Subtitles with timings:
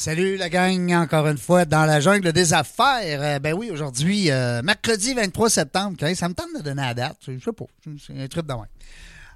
[0.00, 3.20] Salut la gang, encore une fois, dans la jungle des affaires.
[3.20, 6.94] Euh, ben oui, aujourd'hui, euh, mercredi 23 septembre, okay, ça me tente de donner la
[6.94, 7.18] date.
[7.28, 7.66] Je sais pas,
[7.98, 8.68] c'est un truc de moins.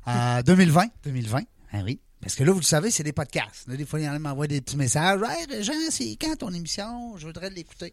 [0.08, 2.00] Euh, 2020, 2020, ah oui.
[2.18, 3.68] Parce que là, vous le savez, c'est des podcasts.
[3.68, 5.20] Là, des fois, il y en a qui m'envoient des petits messages.
[5.28, 7.14] Hey, Jean, c'est quand ton émission?
[7.18, 7.92] Je voudrais l'écouter.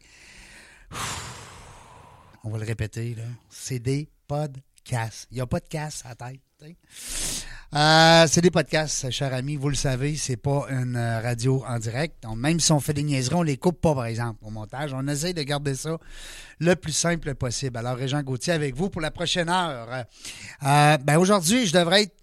[2.45, 3.23] On va le répéter, là.
[3.49, 5.27] C'est des podcasts.
[5.29, 6.39] Il n'y a pas de casse à la tête.
[7.73, 9.55] Euh, c'est des podcasts, chers amis.
[9.55, 12.21] Vous le savez, c'est pas une euh, radio en direct.
[12.23, 14.93] Donc, même si on fait des niaiseries, on les coupe pas, par exemple, au montage.
[14.93, 15.97] On essaye de garder ça
[16.59, 17.77] le plus simple possible.
[17.77, 19.87] Alors, Régent Gauthier avec vous pour la prochaine heure.
[20.63, 22.15] Euh, ben, aujourd'hui, je devrais être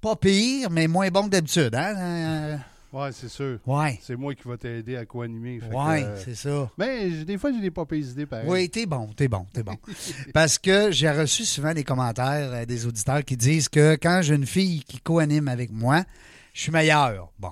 [0.00, 1.74] pas pire, mais moins bon que d'habitude.
[1.74, 2.58] Hein?
[2.94, 3.58] Oui, c'est sûr.
[3.66, 3.98] Ouais.
[4.00, 5.60] C'est moi qui vais t'aider à co-animer.
[5.72, 6.70] Oui, c'est ça.
[6.78, 8.46] Mais des fois, j'ai des pas idées pareil.
[8.48, 9.74] Oui, t'es bon, t'es bon, t'es bon.
[10.32, 14.36] Parce que j'ai reçu souvent des commentaires euh, des auditeurs qui disent que quand j'ai
[14.36, 16.04] une fille qui co-anime avec moi,
[16.52, 17.32] je suis meilleur.
[17.40, 17.50] Bon.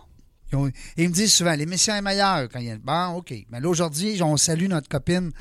[0.97, 2.79] Ils me disent souvent, l'émission est meilleure quand il y a.
[2.79, 3.35] Bon, OK.
[3.51, 5.33] Mais là, aujourd'hui, on salue notre copine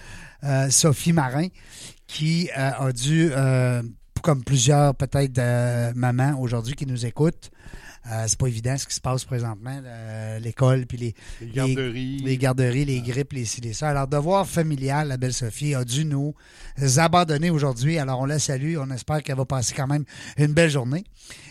[0.43, 1.47] euh, Sophie Marin
[2.07, 3.29] qui euh, a dû,
[4.23, 7.50] comme plusieurs peut-être mamans aujourd'hui qui nous écoutent,
[8.09, 9.81] euh, c'est pas évident ce qui se passe présentement,
[10.39, 13.89] l'école, puis les, les garderies, les, garderies, les grippes, les ci, les ça.
[13.89, 16.33] Alors, devoir familial, la belle Sophie, a dû nous
[16.97, 17.97] abandonner aujourd'hui.
[17.97, 18.77] Alors, on la salue.
[18.77, 20.05] On espère qu'elle va passer quand même
[20.37, 21.03] une belle journée.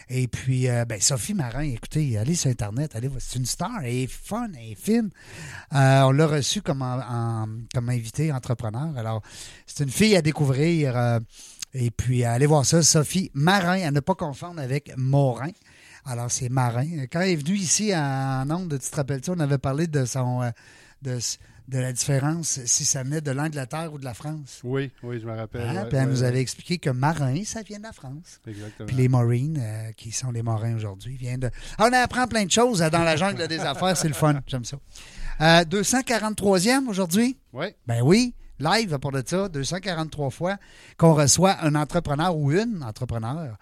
[0.08, 3.94] Et puis, euh, ben, Sophie Marin, écoutez, allez sur Internet, allez, c'est une star, elle
[3.94, 5.10] est fun, elle est fine.
[5.72, 6.84] Euh, on l'a reçue comme,
[7.72, 8.96] comme invité entrepreneur.
[8.96, 9.22] Alors,
[9.66, 11.20] c'est une fille à découvrir.
[11.74, 15.52] et puis, allez voir ça, Sophie Marin, à ne pas confondre avec Morin.
[16.04, 17.06] Alors, c'est Marin.
[17.10, 20.42] Quand il est venu ici en ondes, tu te rappelles-tu, on avait parlé de son.
[20.42, 20.50] Euh,
[21.02, 21.18] de,
[21.68, 24.60] de, la différence si ça venait de l'Angleterre ou de la France.
[24.64, 25.66] Oui, oui, je me rappelle.
[25.66, 28.40] Ah, puis elle nous avait expliqué que Marin, ça vient de la France.
[28.46, 28.86] Exactement.
[28.86, 31.50] Puis les Marines, euh, qui sont les Marins aujourd'hui, viennent de.
[31.78, 34.64] Ah, on apprend plein de choses dans la jungle des affaires, c'est le fun, j'aime
[34.64, 34.76] ça.
[35.40, 37.38] 243e euh, aujourd'hui?
[37.54, 37.66] Oui.
[37.86, 40.56] Ben oui live pour de ça, 243 fois
[40.96, 43.56] qu'on reçoit un entrepreneur ou une entrepreneur.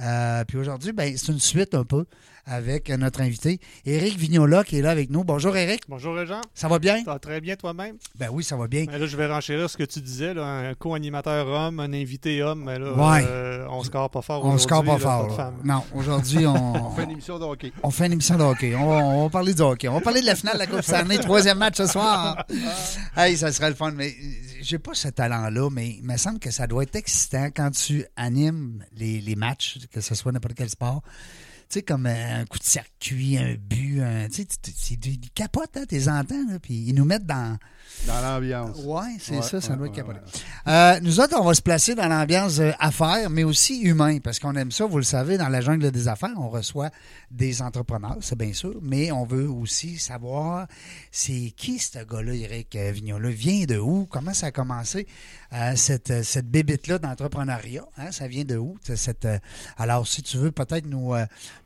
[0.00, 2.06] Euh, puis aujourd'hui, ben, c'est une suite un peu
[2.46, 5.24] avec notre invité, Éric Vignola, qui est là avec nous.
[5.24, 5.82] Bonjour, Éric.
[5.88, 6.40] Bonjour, Jean.
[6.54, 7.02] Ça va bien?
[7.04, 7.96] Ça va très bien toi-même?
[8.16, 8.84] Ben oui, ça va bien.
[8.84, 12.42] Ben là, je vais renchérir ce que tu disais, là, un co-animateur homme, un invité
[12.42, 12.64] homme.
[12.64, 13.24] Mais là, ouais.
[13.26, 14.44] euh, on score pas fort.
[14.44, 15.52] On score pas fort.
[15.64, 16.54] non, aujourd'hui, on...
[16.86, 17.72] on fait une émission de hockey.
[17.82, 18.74] On fait une émission de hockey.
[18.76, 19.88] On va, parler de hockey.
[19.88, 22.44] On va parler de la finale de la Coupe Stanley, troisième match ce soir.
[23.16, 23.92] hey, ça serait le fun.
[23.92, 24.14] Mais
[24.60, 28.04] j'ai pas ce talent-là, mais il me semble que ça doit être excitant quand tu
[28.16, 31.02] animes les, les matchs, que ce soit n'importe quel sport
[31.68, 34.02] sais, comme un coup de circuit, un but,
[34.32, 37.58] tu sais, ils capotent, hein, tes entends, puis ils nous mettent dans...
[38.06, 38.76] Dans l'ambiance.
[38.84, 40.20] Oui, c'est ça, ça doit être capoté.
[40.66, 44.38] Euh, nous autres, on va se placer dans l'ambiance euh, affaires, mais aussi humain, parce
[44.38, 46.90] qu'on aime ça, vous le savez, dans la jungle des affaires, on reçoit
[47.30, 50.66] des entrepreneurs, c'est bien sûr, mais on veut aussi savoir
[51.10, 55.06] c'est qui ce gars-là, Eric Vignola, vient de où, comment ça a commencé,
[55.54, 58.76] euh, cette, cette bébite-là d'entrepreneuriat, hein, ça vient de où?
[58.94, 59.26] Cette,
[59.78, 61.14] alors, si tu veux peut-être nous,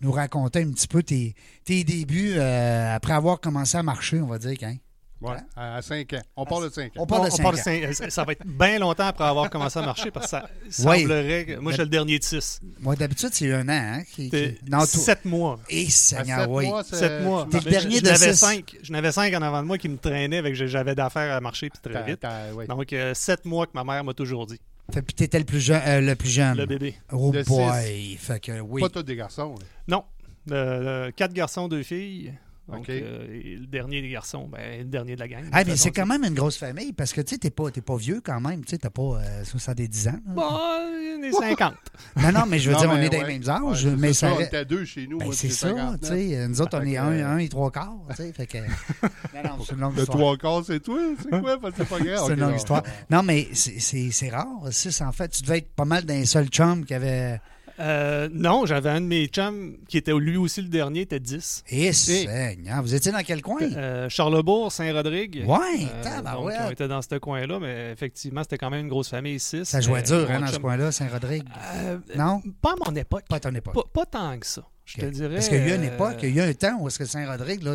[0.01, 1.34] nous raconter un petit peu tes,
[1.65, 4.77] tes débuts après avoir commencé à marcher, on va dire, hein?
[5.21, 6.23] Oui, à 5 ans.
[6.37, 6.91] On parle de 5 ans.
[7.03, 8.11] On parle de 5 ans.
[8.11, 11.56] Ça va être bien longtemps après avoir commencé à marcher parce que ça semblerait que.
[11.56, 12.61] Moi, je suis le dernier de 6.
[12.81, 13.98] Moi, d'habitude, c'est un an.
[13.98, 14.31] Hein, qui,
[14.71, 15.59] Non, 7 mois.
[15.69, 16.69] Et Seigneur, oui.
[16.84, 17.48] 7 mois.
[17.51, 18.45] T'es le dernier de 6.
[18.83, 21.71] Je n'avais 5 en avant de moi qui me traînaient avec j'avais d'affaires à marcher
[21.71, 22.22] puis très vite.
[22.69, 24.60] Donc, 7 mois que ma mère m'a toujours dit.
[24.92, 25.83] Fait puis t'étais le plus jeune.
[25.87, 26.57] Euh, le plus jeune.
[26.57, 26.95] Le bébé.
[27.13, 28.16] Oh boy.
[28.19, 28.81] Fait que oui.
[28.81, 29.54] Pas tous des garçons.
[29.87, 30.04] Non.
[30.51, 32.33] Euh, quatre garçons, deux filles.
[32.68, 35.44] Donc, euh, le dernier des garçons, ben, le dernier de la gang.
[35.53, 37.97] Ah, mais c'est quand même une grosse famille parce que tu sais, t'es pas, pas
[37.97, 38.65] vieux quand même.
[38.65, 40.18] Tu n'as pas euh, 70 ans.
[40.26, 41.74] Bon, on est 50.
[42.16, 43.86] non, non, mais je veux dire, on est des mêmes âges.
[43.86, 45.18] Ouais, mais ça, on est à deux chez nous.
[45.18, 45.72] Ben, c'est ça.
[46.00, 47.97] tu sais, nous autres, on est un, un et trois quarts.
[48.15, 48.59] Fait que...
[49.03, 50.18] non, non, c'est une longue histoire.
[50.18, 50.98] Le trois quarts, c'est toi?
[51.22, 51.59] C'est quoi?
[51.74, 52.24] C'est pas grave.
[52.26, 52.82] c'est une longue histoire.
[53.10, 54.47] Non, mais c'est rare.
[54.70, 57.41] Six, en fait, tu devais être pas mal d'un seul chum qui avait.
[57.80, 61.65] Euh, non, j'avais un de mes chums qui était lui aussi le dernier, était 10.
[61.69, 63.60] Et Seigneur, vous étiez dans quel coin?
[63.63, 65.45] Euh, Charlebourg, Saint-Rodrigue.
[65.47, 69.39] Ouais, euh, On était dans ce coin-là, mais effectivement, c'était quand même une grosse famille,
[69.39, 69.65] 6.
[69.65, 71.45] Ça jouait dur hein, dans ce coin-là, Saint-Rodrigue.
[71.77, 72.42] Euh, non?
[72.60, 73.25] Pas à mon époque.
[73.28, 73.75] Pas à ton époque.
[73.92, 74.63] pas tant que ça.
[74.89, 75.35] Je te dirais.
[75.35, 77.63] Parce qu'il y a une époque, il y a un temps où est-ce que Saint-Rodrigue,
[77.63, 77.75] là,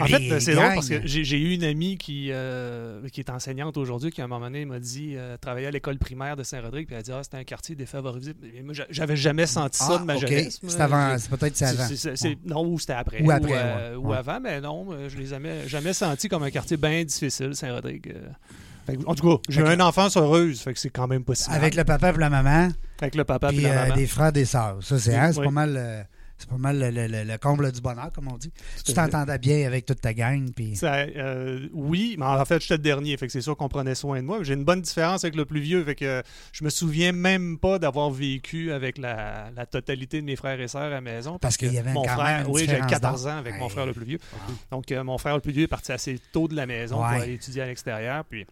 [0.00, 3.76] En fait, c'est drôle parce que j'ai eu une amie qui, euh, qui est enseignante
[3.76, 6.86] aujourd'hui qui, à un moment donné, m'a dit euh, travailler à l'école primaire de Saint-Rodrigue,
[6.86, 8.34] puis elle a dit Ah, c'était un quartier défavorisé.
[8.62, 10.60] moi, j'avais jamais senti ça de ma ah, jeunesse.
[10.64, 12.36] C'est avant, c'est peut-être c'est avant.
[12.46, 13.22] Non, ou c'était après.
[13.22, 13.52] Ou après.
[13.52, 17.56] Euh, ou, avant, mais non, je les ai jamais sentis comme un quartier bien difficile,
[17.56, 18.14] Saint-Rodrigue.
[19.06, 21.54] En tout cas, j'ai eu une enfance heureuse, fait que c'est quand même possible.
[21.56, 22.68] Avec le papa et la maman.
[23.00, 23.94] Avec le papa et la maman.
[23.96, 24.78] des frères, des sœurs.
[24.80, 26.06] Ça, c'est hein, pas mal
[26.42, 28.52] C'est pas mal le, comble du bonheur, comme on dit.
[28.84, 30.50] tu t'entendais bien avec toute ta gang.
[30.52, 30.76] Puis...
[30.82, 33.16] Euh, oui, mais en fait, j'étais le dernier.
[33.16, 34.42] Fait que c'est sûr qu'on prenait soin de moi.
[34.42, 35.84] J'ai une bonne différence avec le plus vieux.
[35.84, 36.20] Fait que
[36.52, 40.82] je me souviens même pas d'avoir vécu avec la, totalité de mes frères et sœurs
[40.82, 41.38] à la maison.
[41.38, 43.86] Parce, qu'il y avait mon quand frère, même Oui, j'avais 14 ans avec mon frère
[43.86, 44.18] le plus vieux.
[44.72, 47.04] Donc, euh, mon frère le plus vieux est parti assez tôt de la maison pour
[47.04, 48.24] aller étudier à l'extérieur.
[48.24, 48.46] Puis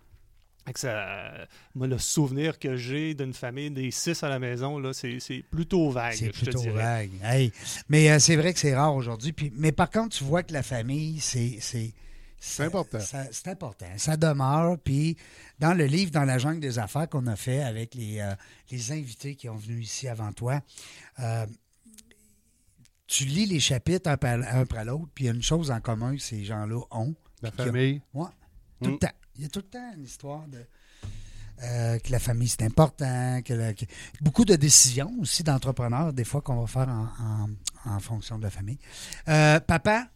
[0.78, 5.44] ça, moi, le souvenir que j'ai d'une famille des six à la maison, là, c'est,
[5.50, 6.14] plutôt vague.
[6.14, 7.10] C'est plutôt vague.
[7.88, 9.32] Mais euh, c'est vrai que c'est rare aujourd'hui.
[9.32, 11.58] Puis, mais par contre, tu vois que la famille, c'est.
[12.42, 12.98] C'est, important.
[13.30, 13.86] c'est important.
[13.98, 14.78] Ça demeure.
[14.78, 15.18] Puis,
[15.58, 18.34] dans le livre Dans la jungle des affaires qu'on a fait avec les, euh,
[18.70, 20.62] les invités qui ont venu ici avant toi,
[21.18, 21.44] euh,
[23.06, 26.16] tu lis les chapitres un, après l'autre, puis il y a une chose en commun
[26.16, 27.14] que ces gens-là ont.
[27.42, 28.00] La famille.
[28.14, 28.26] Oui,
[28.80, 28.98] tout le mm.
[29.00, 29.19] temps.
[29.40, 30.58] Il y a tout le temps une histoire de.
[31.62, 33.40] Euh, que la famille, c'est important.
[33.42, 33.54] Que,
[34.20, 36.88] beaucoup de décisions aussi d'entrepreneurs, des fois, qu'on va faire
[37.86, 38.78] en, fonction de la famille.
[39.28, 40.08] Euh, papa?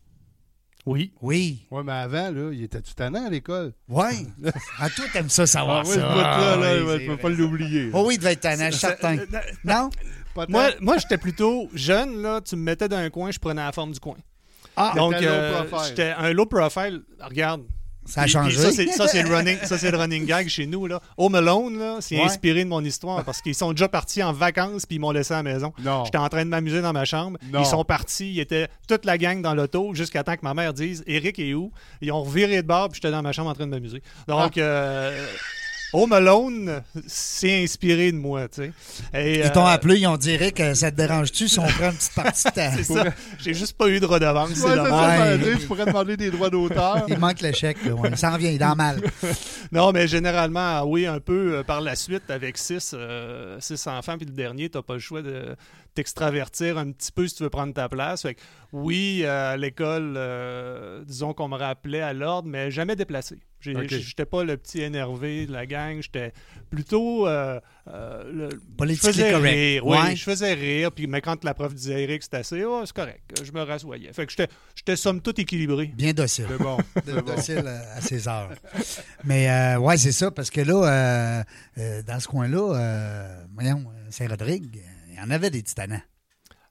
[0.84, 1.14] Oui.
[1.22, 1.66] Oui.
[1.70, 3.72] Oui, mais avant, là, il était tout tannant à l'école.
[3.88, 4.26] Oui.
[4.44, 5.96] à ah, toi, t'aimes ça savoir ah, ça.
[5.96, 7.88] là, là, ah, je peux pas l'oublier.
[7.94, 9.16] Oh oui, il devait être tannant, certain.
[9.64, 9.88] non?
[10.48, 12.40] Moi, moi j'étais plutôt jeune, là.
[12.40, 14.16] Tu me mettais dans un coin, je prenais la forme du coin.
[14.76, 17.02] Ah, donc, euh, j'étais un low profile.
[17.20, 17.62] Regarde,
[18.04, 18.56] ça a changé.
[18.58, 18.70] ça,
[19.08, 20.86] c'est le, running, le running gag chez nous.
[20.86, 21.00] Là.
[21.16, 24.96] Home Alone, c'est inspiré de mon histoire parce qu'ils sont déjà partis en vacances puis
[24.96, 25.72] ils m'ont laissé à la maison.
[26.04, 27.38] J'étais en train de m'amuser dans ma chambre.
[27.58, 28.32] Ils sont partis.
[28.32, 31.54] Ils étaient toute la gang dans l'auto jusqu'à temps que ma mère dise Eric est
[31.54, 31.70] où
[32.00, 34.02] Ils ont reviré de bord puis j'étais dans ma chambre en train de m'amuser.
[34.28, 34.60] Donc, ah.
[34.60, 35.26] euh,
[35.94, 38.62] Home Alone s'est inspiré de moi, tu
[39.14, 39.42] sais.
[39.42, 41.96] ils t'ont euh, appelé, ils ont dit que ça te dérange-tu si on prend une
[41.96, 42.70] petite partie de temps?
[42.76, 43.04] c'est ça.
[43.38, 45.40] J'ai juste pas eu de redevance, c'est dommage.
[45.40, 47.06] je pourrais demander des droits d'auteur.
[47.06, 49.00] Il manque le chèque, Il s'en vient, il est en mal.
[49.72, 54.16] non, mais généralement, oui, un peu euh, par la suite, avec six, euh, six enfants,
[54.16, 55.54] puis le dernier, t'as pas le choix de
[55.94, 58.22] t'extravertir un petit peu si tu veux prendre ta place.
[58.22, 58.36] Fait
[58.74, 63.38] oui, euh, à l'école, euh, disons qu'on me rappelait à l'ordre, mais jamais déplacé.
[63.60, 66.32] J'étais pas le petit énervé de la gang, j'étais
[66.70, 68.50] plutôt euh, euh
[68.82, 69.86] je faisais rire.
[69.86, 70.90] Oui, je faisais rire.
[70.90, 73.42] Puis, mais quand la prof disait Eric, c'était assez, oh, c'est correct.
[73.42, 74.12] Je me rassoyais.
[74.12, 74.32] Fait que
[74.74, 75.92] j'étais somme toute équilibré.
[75.94, 76.48] Bien docile.
[76.58, 76.78] Bon.
[77.24, 78.50] docile à ses heures.
[79.22, 81.44] mais ouais, c'est ça, parce que là,
[81.76, 84.82] dans ce coin-là, voyons, Saint-Rodrigue,
[85.14, 86.00] il y en avait des titanans.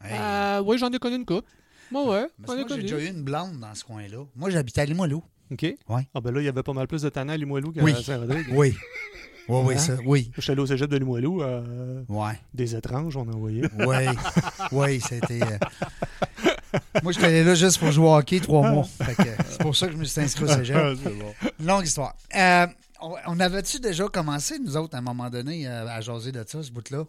[0.05, 1.45] Euh, oui, j'en ai connu une coupe.
[1.91, 2.27] Moi, ouais.
[2.45, 4.25] moi, j'ai déjà eu une blonde dans ce coin-là.
[4.35, 5.23] Moi, j'habitais à Limoilou.
[5.51, 5.61] OK.
[5.61, 6.07] Ouais.
[6.13, 7.93] Ah, ben là, il y avait pas mal plus de tannants à Limoilou qu'à oui.
[8.03, 8.47] Saint-Rodrigue.
[8.51, 8.75] Oui.
[9.47, 9.77] Oui, oui, hein?
[9.77, 10.31] ça, oui.
[10.35, 11.41] Je suis allé au cégep de Limoilou.
[11.41, 12.39] Euh, ouais.
[12.53, 13.63] Des étranges, on a envoyé.
[13.79, 13.95] Oui.
[14.71, 15.41] oui, c'était.
[15.41, 18.87] Euh, moi, je suis allé là juste pour jouer au hockey trois mois.
[19.49, 20.97] C'est pour ça que je me suis inscrit au cégep.
[21.59, 22.15] Longue histoire.
[22.35, 22.67] Euh,
[23.27, 26.71] on avait-tu déjà commencé, nous autres, à un moment donné, à jaser de ça, ce
[26.71, 27.05] bout-là?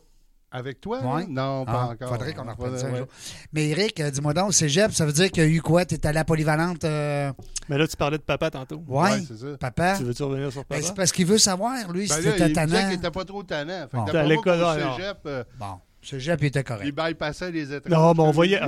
[0.54, 1.00] Avec toi?
[1.28, 2.10] Non, pas ah, encore.
[2.10, 3.08] Faudrait qu'on en reprenne ça un jour.
[3.52, 5.84] Mais Eric, euh, dis-moi donc, cégep, ça veut dire qu'il y a eu quoi?
[5.84, 6.84] Tu es allé à polyvalente?
[6.84, 7.32] Euh?
[7.68, 8.80] Mais là, tu parlais de papa tantôt.
[8.86, 9.56] Oui, ouais, c'est ça.
[9.58, 9.96] Papa.
[9.96, 10.82] Tu veux-tu revenir sur ben, papa?
[10.82, 12.66] c'est parce qu'il veut savoir, lui, ben si t'étais tannant.
[12.66, 13.88] Il disait qu'il n'était pas trop tannant.
[13.90, 14.04] Fait bon.
[14.04, 15.18] à l'école, cégep...
[15.26, 15.80] Euh, bon.
[16.04, 16.84] Cégep, il était correct.
[16.86, 17.92] Il bypassait les étranges.
[17.92, 18.60] Non, mais on voyait.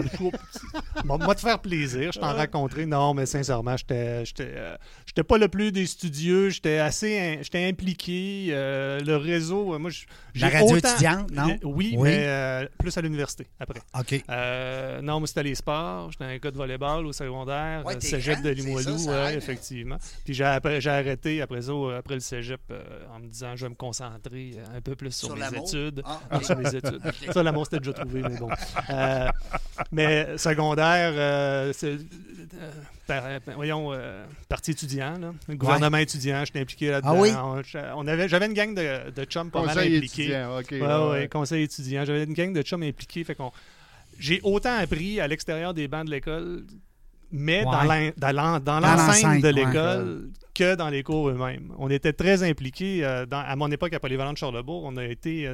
[1.05, 2.87] bon, moi, te faire plaisir, je t'en raconterai.
[2.87, 4.77] Non, mais sincèrement, j'étais euh,
[5.07, 6.49] j'étais pas le plus des studieux.
[6.49, 8.49] J'étais assez j'étais impliqué.
[8.51, 10.07] Euh, le réseau, euh, moi, j'ai.
[10.41, 11.57] La radio étudiante, non?
[11.63, 13.81] Oui, mais plus à l'université après.
[13.99, 14.25] OK.
[15.03, 16.11] non, moi, c'était les sports.
[16.13, 17.85] J'étais un gars de volleyball au secondaire.
[18.01, 19.97] cégep de Limoilou, oui, effectivement.
[20.25, 22.61] Puis j'ai arrêté après ça, après le cégep,
[23.15, 26.03] en me disant, je vais me concentrer un peu plus sur, mes études.
[26.31, 27.01] Ah, sur mes études.
[27.33, 28.49] Ça, l'amour, c'était déjà trouvé, mais bon.
[28.91, 29.29] Euh,
[29.93, 31.99] mais secondaire, euh, c'est.
[33.11, 33.93] Euh, voyons,
[34.49, 35.33] parti étudiant, là.
[35.55, 37.15] gouvernement étudiant, j'étais impliqué là-dedans.
[37.15, 37.31] Ah oui?
[37.95, 40.25] On, avait, j'avais une gang de, de chums pas mal impliqués.
[40.25, 40.71] Étudiant, OK.
[40.71, 42.05] Ouais, ouais, conseil étudiant.
[42.05, 43.23] J'avais une gang de chums impliqués.
[43.25, 43.53] Fait qu'on,
[44.19, 46.65] j'ai autant appris à l'extérieur des bancs de l'école
[47.33, 51.73] mais dans l'enceinte de l'école que dans les cours eux-mêmes.
[51.79, 53.05] On était très impliqués.
[53.05, 55.51] à mon époque, à Polyvalente Charlebourg, on a été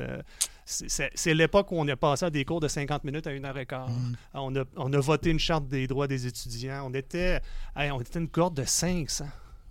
[0.73, 3.59] c'est l'époque où on est passé à des cours de 50 minutes à une heure
[3.59, 3.89] et quart.
[3.89, 4.17] Mm.
[4.35, 6.85] On, a, on, a, voté une charte des droits des étudiants.
[6.87, 7.41] On était,
[7.77, 9.27] on était une cohorte de 500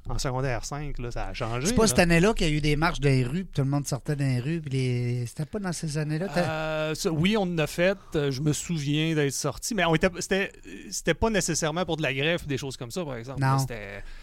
[0.09, 1.67] en secondaire 5, là, ça a changé.
[1.67, 3.61] C'est pas cette année-là qu'il y a eu des marches dans les rues, puis tout
[3.61, 4.59] le monde sortait dans les rues.
[4.61, 5.25] Puis les...
[5.27, 6.27] C'était pas dans ces années-là?
[6.35, 7.97] Euh, oui, on en a fait.
[8.15, 9.75] Euh, je me souviens d'être sorti.
[9.75, 9.83] Mais
[10.19, 10.51] c'était,
[10.89, 13.39] c'était pas nécessairement pour de la greffe ou des choses comme ça, par exemple.
[13.41, 13.57] Non,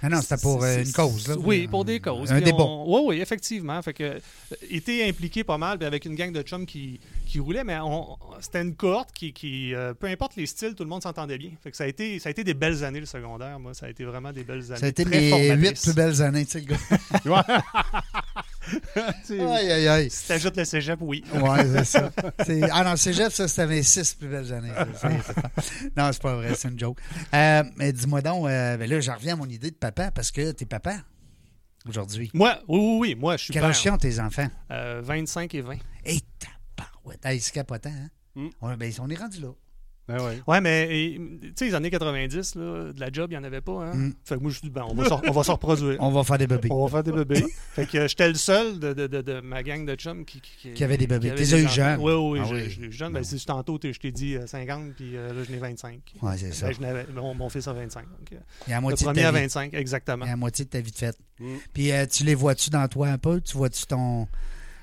[0.03, 1.29] non, c'était pour euh, une cause.
[1.29, 2.33] Là, oui, pour des causes.
[2.33, 2.65] Un débat.
[2.87, 3.81] Oui, oui, effectivement.
[3.83, 4.21] Fait que,
[4.71, 7.77] était impliqué pas mal, puis avec une gang de chums qui, qui roulait, mais
[8.41, 11.51] c'était une cohorte qui, qui peu importe les styles, tout le monde s'entendait bien.
[11.63, 13.59] Fait que ça a été, ça a été des belles années le secondaire.
[13.59, 14.81] Moi, ça a été vraiment des belles années.
[14.81, 17.45] Ça a été les huit plus belles années, tu sais, le gars.
[19.31, 20.11] aïe, aïe, aïe.
[20.11, 21.25] Si t'ajoutes le cégep, oui.
[21.35, 22.11] Ouais, c'est ça.
[22.73, 24.73] Ah non, cégep, ça, c'était mes six plus belles années.
[25.97, 26.99] non, c'est pas vrai, c'est une joke.
[27.35, 30.31] Euh, mais dis-moi donc, euh, ben là, j'en reviens à mon idée de papa parce
[30.31, 30.97] que t'es papa
[31.87, 32.31] aujourd'hui.
[32.35, 34.49] Moi, oui, oui, oui, moi, je suis Quel âge ont tes enfants?
[34.71, 35.75] 25 et 20.
[36.07, 36.21] Et
[37.17, 37.27] tabarouette.
[37.27, 38.09] Hey, c'est capotant, hein?
[38.35, 38.77] Mm.
[38.77, 39.53] ben, on est rendu là.
[40.09, 40.41] Ben ouais.
[40.47, 43.61] ouais, mais tu sais, les années 90, là, de la job, il n'y en avait
[43.61, 43.85] pas.
[43.85, 43.95] Hein?
[43.95, 44.15] Mm.
[44.25, 45.97] Fait que moi, je dis, ben, on va, on va se reproduire.
[46.01, 46.69] on va faire des bébés.
[46.73, 47.45] On va faire des bébés.
[47.75, 50.83] fait que j'étais le seul de, de, de, ma gang de chums qui, qui, qui
[50.83, 51.33] avait des bébés.
[51.33, 52.01] Tu les as eu jeunes?
[52.01, 52.79] Oui, oui, ah, oui.
[52.81, 53.13] eu jeunes.
[53.13, 56.01] Ben, c'est tantôt, je t'ai dit 50, euh, puis euh, là, je n'ai 25.
[56.23, 56.71] Oui, c'est ça.
[56.81, 58.01] Ben, mon, mon, fils a 25.
[58.09, 58.37] Donc, euh,
[58.67, 60.25] Il y a moitié le premier à 25, exactement.
[60.25, 61.19] Il y a la moitié de ta vie de fête.
[61.39, 61.57] Mm.
[61.75, 63.43] Puis tu les vois-tu dans toi un peu?
[63.43, 64.27] Tu vois-tu ton,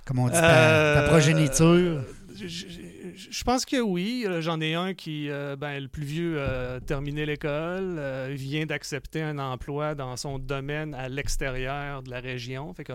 [0.05, 2.03] comment on dit, ta, ta progéniture?
[2.35, 4.25] Je pense que oui.
[4.25, 8.65] Euh, j'en ai un qui, euh, ben, le plus vieux, a terminé l'école, euh, vient
[8.65, 12.73] d'accepter un emploi dans son domaine à l'extérieur de la région.
[12.73, 12.93] Fait que,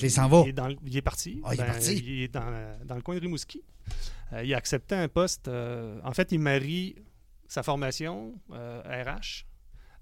[0.00, 0.42] il s'en va.
[0.44, 1.40] Il est, dans, il est parti.
[1.44, 1.96] Ah, il est ben, parti.
[1.98, 3.62] Il est dans, dans, le coin de Rimouski.
[4.42, 5.48] il a accepté un poste.
[5.48, 6.96] en fait, il marie
[7.48, 9.49] sa formation RH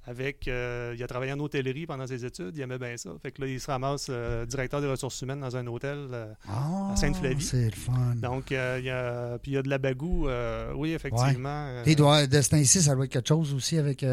[0.08, 3.10] avec, euh, il a travaillé en hôtellerie pendant ses études, il aimait bien ça.
[3.22, 6.32] Fait que là, il se ramasse euh, directeur des ressources humaines dans un hôtel euh,
[6.48, 7.44] à Sainte-Flavie.
[7.44, 8.14] C'est le fun.
[8.16, 10.28] Donc, il y a, puis il y a de la bagou,
[10.76, 11.82] oui, effectivement.
[11.84, 14.04] Il doit, de ce temps-ci, ça doit être quelque chose aussi avec,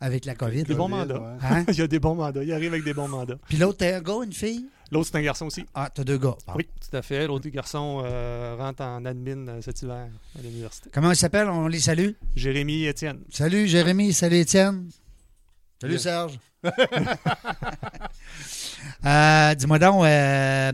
[0.00, 0.62] avec la COVID.
[0.62, 1.36] Des bons mandats.
[1.42, 1.64] Hein?
[1.68, 2.42] il y a des bons mandats.
[2.42, 3.38] Il arrive avec des bons mandats.
[3.48, 4.66] Puis l'autre, t'es un gars, une fille?
[4.90, 5.64] L'autre, c'est un garçon aussi.
[5.74, 6.36] Ah, t'as deux gars.
[6.54, 7.26] Oui, tout à fait.
[7.26, 7.98] L'autre garçon
[8.58, 10.88] rentre en admin cet hiver à l'université.
[10.92, 11.48] Comment il s'appelle?
[11.48, 12.12] On les salue?
[12.34, 13.20] Jérémy Étienne.
[13.30, 14.88] Salut Jérémy, salut Étienne.
[15.82, 16.38] Salut Serge.
[19.04, 20.70] Euh, dis-moi donc, euh,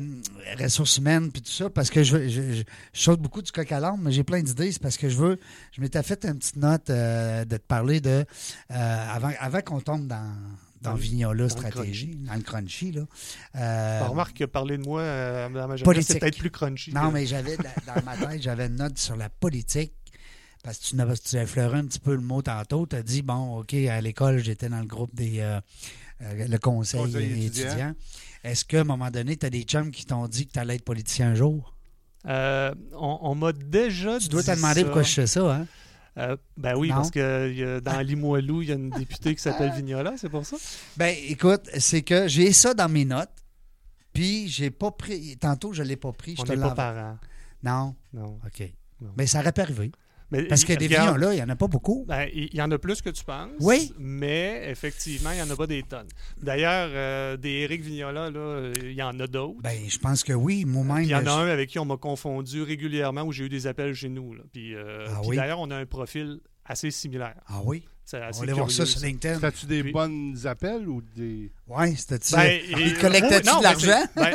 [0.60, 2.62] ressources humaines puis tout ça, parce que je, je,
[2.92, 4.70] saute beaucoup du coq à l'âme, mais j'ai plein d'idées.
[4.70, 5.40] C'est parce que je veux.
[5.72, 8.26] Je m'étais fait une petite note euh, de te parler de.
[8.68, 10.34] avant avant qu'on tombe dans,
[10.82, 12.92] dans, Vignola Stratégie, dans le crunchy.
[12.92, 13.02] Là.
[13.56, 15.02] Euh, remarque que parler de moi
[15.48, 16.92] dans ma jeunesse, c'est peut-être plus crunchy.
[16.92, 19.94] Non, mais j'avais dans ma tête, j'avais une note sur la politique
[20.62, 22.86] parce que tu, as, tu effleuré un petit peu le mot tantôt.
[22.86, 25.40] Tu as dit, bon, OK, à l'école, j'étais dans le groupe des.
[25.40, 25.60] Euh,
[26.22, 27.94] euh, le conseil, étudiant.
[28.42, 30.76] Est-ce qu'à un moment donné, tu as des chums qui t'ont dit que tu allais
[30.76, 31.74] être politicien un jour?
[32.26, 35.66] Euh, on, m'a déjà Tu dois te demander pourquoi je fais ça, hein?
[36.56, 40.28] ben oui, parce que dans Limoilou, il y a une députée qui s'appelle Vignola, c'est
[40.28, 40.56] pour ça?
[40.96, 43.30] Ben écoute, c'est que j'ai ça dans mes notes,
[44.12, 45.36] puis j'ai pas pris.
[45.36, 46.34] Tantôt, je ne l'ai pas pris.
[46.34, 47.18] Je on n'est pas parents.
[47.62, 47.94] Non?
[48.12, 48.40] Non.
[48.44, 48.68] OK.
[49.16, 49.92] Mais ça aurait pu arriver.
[50.48, 52.04] Parce que des vignons là, il n'y en a pas beaucoup.
[52.06, 53.50] Ben, il y en a plus que tu penses.
[53.60, 53.92] Oui.
[53.98, 56.08] Mais effectivement, il n'y en a pas des tonnes.
[56.42, 58.30] D'ailleurs, euh, des Éric Vignola,
[58.82, 59.60] il y en a d'autres.
[59.62, 61.04] Ben, je pense que oui, moi-même.
[61.04, 63.66] Il y en a un avec qui on m'a confondu régulièrement où j'ai eu des
[63.66, 64.34] appels chez nous.
[64.52, 67.40] Puis, euh, ah d'ailleurs, on a un profil assez similaire.
[67.46, 67.84] Ah oui?
[68.12, 69.42] on va voir ça sur LinkedIn.
[69.42, 71.50] As-tu des bonnes appels ou des.
[71.66, 72.34] Oui, c'était-tu.
[72.34, 74.04] Ben, il collectait-tu de l'argent?
[74.16, 74.32] Ben,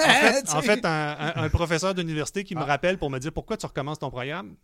[0.53, 2.65] en fait, un, professeur d'université qui me ah.
[2.65, 4.55] rappelle pour me dire pourquoi tu recommences ton programme?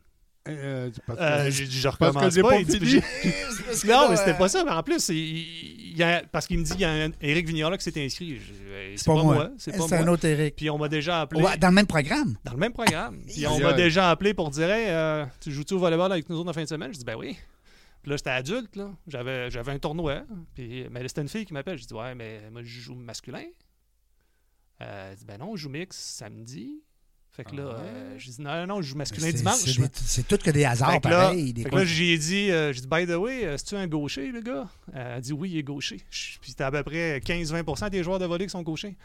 [0.50, 2.50] Euh, euh, j'ai dit, je recommence parce que pas.
[3.88, 4.64] pas non, mais c'était pas ça.
[4.64, 7.48] Mais en plus, il, y a, parce qu'il me dit qu'il y a un Éric
[7.48, 8.40] Vignola qui s'est inscrit.
[8.96, 9.52] C'est pas, moi.
[9.58, 10.56] C'est un autre Éric.
[10.56, 11.44] Puis on m'a déjà appelé.
[11.60, 12.38] dans le même programme?
[12.44, 13.22] Dans le même programme.
[13.28, 16.50] Puis on m'a déjà appelé pour dire euh, Tu joues-tu au volleyball avec nous autres
[16.50, 16.92] en fin de semaine?
[16.94, 17.38] Je dis Ben oui.
[18.02, 18.76] Puis là, j'étais adulte.
[18.78, 18.92] là.
[19.08, 20.24] J'avais, j'avais un tournoi.
[20.56, 21.78] Puis, mais c'était une fille qui m'appelle.
[21.78, 23.44] Je dis Ouais, mais moi, je joue masculin.
[24.80, 26.82] elle dit Ben non, je joue mix samedi.
[27.40, 29.64] Fait que là, euh, j'ai dit non, non, je joue masculin dimanche.
[29.94, 30.92] C'est tout que des hasards.
[30.92, 34.30] Fait que là, j'ai dit, euh, j'ai dit, by the way, est-ce tu un gaucher,
[34.34, 34.68] le gars?
[34.94, 36.02] elle a dit oui, il est gaucher.
[36.10, 38.98] Puis c'était à peu près 15-20% des joueurs de volley qui sont gauchers.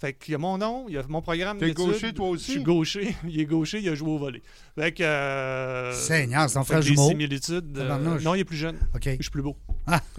[0.00, 2.46] Fait qu'il y a mon nom, il y a mon programme T'es gaucher, toi aussi?
[2.46, 3.16] Je suis gaucher.
[3.28, 4.42] Il est gaucher, il a joué au volley.
[4.78, 5.02] Fait que...
[5.02, 7.08] Euh, Seigneur, c'est ton frère jumeau.
[7.08, 7.76] similitudes...
[7.76, 8.76] Euh, non, il est plus jeune.
[8.94, 9.04] OK.
[9.04, 9.56] Je suis plus beau.
[9.90, 10.02] Ah.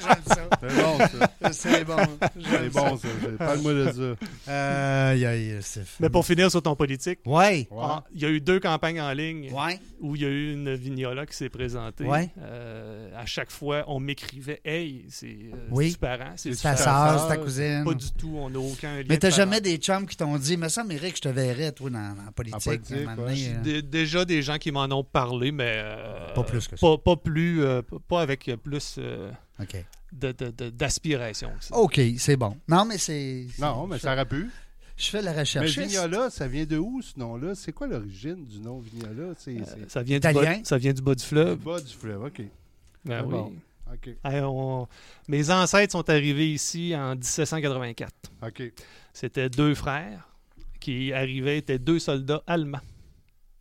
[0.00, 0.48] J'aime ça.
[0.60, 1.52] C'est bon, ça.
[1.52, 1.96] C'est bon.
[2.34, 3.08] C'est bon, ça.
[3.38, 4.50] Parle-moi de ça.
[4.50, 5.60] Euh,
[6.00, 7.68] Mais pour finir sur ton politique, ouais.
[7.78, 9.78] Ah, il y a eu deux campagnes en ligne ouais.
[10.00, 12.04] où il y a eu une vignola qui s'est présentée.
[12.04, 12.30] Ouais.
[12.40, 15.96] Euh, à chaque fois, on m'écrivait Hey, c'est euh, oui.
[16.00, 17.84] parent, c'est ta soeur, c'est ta cousine.
[17.84, 19.04] Pas du tout, on n'a aucun lien.
[19.08, 21.90] Mais t'as jamais des chums qui t'ont dit Mais ça, Méric, je te verrais, toi,
[21.90, 22.90] dans, la politique.
[23.06, 23.82] En politique euh.
[23.82, 25.82] Déjà des gens qui m'en ont parlé, mais.
[26.34, 26.86] pas plus que ça.
[27.04, 27.62] Pas, plus,
[28.08, 28.98] pas avec plus.
[30.12, 31.50] d'aspiration.
[31.72, 32.56] OK, c'est bon.
[32.68, 33.46] Non, mais c'est.
[33.58, 34.50] Non, mais ça aurait pu.
[34.96, 35.76] Je fais la recherche.
[35.76, 37.54] Mais Vignola, ça vient de où ce nom-là?
[37.54, 39.34] C'est quoi l'origine du nom Vignola?
[39.36, 41.58] C'est, euh, ça, vient du bas, ça vient du bas du fleuve.
[41.58, 42.42] Du bas du fleuve, OK.
[43.04, 43.58] Ben oui.
[45.28, 48.12] Mes ancêtres sont arrivés ici en 1784.
[48.42, 48.62] OK.
[49.12, 50.28] C'était deux frères
[50.80, 52.80] qui arrivaient, étaient deux soldats allemands.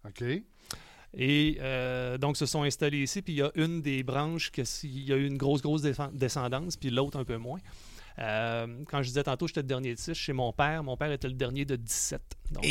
[0.05, 0.23] OK.
[1.17, 3.21] Et euh, donc, se sont installés ici.
[3.21, 5.81] Puis il y a une des branches qui il y a eu une grosse, grosse
[5.81, 7.59] descendance, puis l'autre un peu moins.
[8.17, 10.83] quand je disais tantôt, j'étais le dernier de 6 chez mon père.
[10.83, 12.21] Mon père était le dernier de 17.
[12.51, 12.65] Donc,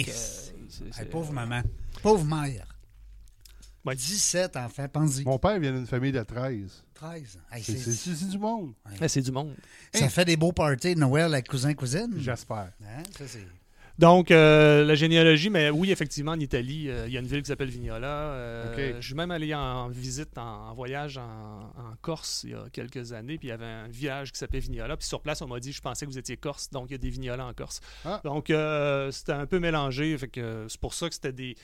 [1.10, 1.62] pauvre maman.
[2.02, 2.73] Pauvre mère.
[3.92, 5.24] 17 enfants, pense-y.
[5.24, 6.84] Mon père vient d'une famille de 13.
[6.94, 7.38] 13.
[7.60, 8.72] c'est du monde.
[9.08, 9.54] c'est du monde.
[9.92, 12.14] Ça fait des beaux parties de Noël avec cousin-cousine.
[12.16, 12.70] J'espère.
[12.82, 13.02] Hein?
[13.18, 13.46] Ça, c'est...
[13.96, 17.42] Donc, euh, la généalogie, mais oui, effectivement, en Italie, euh, il y a une ville
[17.42, 18.06] qui s'appelle Vignola.
[18.06, 21.70] Euh, je suis même allé en visite, en, voyage en,
[22.02, 24.96] Corse il y a quelques années, puis il y avait un village qui s'appelait Vignola.
[24.96, 26.94] Puis sur place, on m'a dit, je pensais que vous étiez corse, donc il y
[26.96, 27.80] a des vignolas en Corse.
[28.04, 28.20] Ah.
[28.24, 28.52] Donc,
[29.12, 30.16] c'était un peu mélangé.
[30.18, 31.56] Fait que c'est pour ça que c'était des.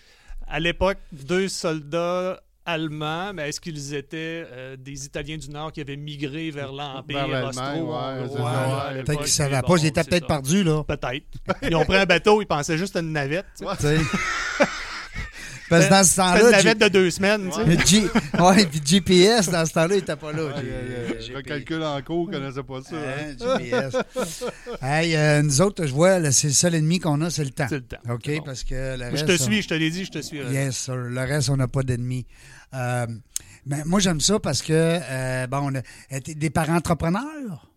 [0.46, 5.80] À l'époque, deux soldats allemands, mais est-ce qu'ils étaient euh, des Italiens du Nord qui
[5.80, 7.62] avaient migré vers l'Empire austro?
[7.64, 10.84] ouais, Peut-être qu'ils ne savaient pas, ils étaient peut-être perdus, là.
[10.84, 11.26] Peut-être.
[11.62, 13.46] Ils ont pris un bateau, ils pensaient juste à une navette.
[15.70, 16.40] Parce que dans ce temps-là.
[16.42, 18.10] Une navette de deux semaines, tu sais.
[18.40, 20.50] Ouais, puis GPS, dans ce temps-là, il n'était pas là.
[21.20, 22.96] Je calcule en cours, je ne connaissais pas ça.
[22.96, 23.36] Hein.
[23.38, 23.96] GPS.
[24.82, 27.66] hey, euh, nous autres, je vois, c'est le seul ennemi qu'on a, c'est le temps.
[27.68, 27.98] C'est le temps.
[28.08, 29.18] OK, parce que le reste.
[29.18, 30.38] Je te suis, je te l'ai dit, je te suis.
[30.38, 30.96] Yes, sir.
[30.96, 32.26] Le reste, on n'a pas d'ennemis.
[32.74, 33.06] Euh,
[33.66, 37.69] mais moi, j'aime ça parce que, euh, bon, on a des parents entrepreneurs.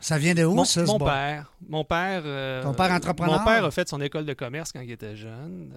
[0.00, 0.82] Ça vient de où, mon, ça?
[0.84, 1.52] Mon père.
[1.68, 2.22] Mon père.
[2.24, 3.38] Euh, Ton père entrepreneur?
[3.38, 5.72] Mon père a fait son école de commerce quand il était jeune.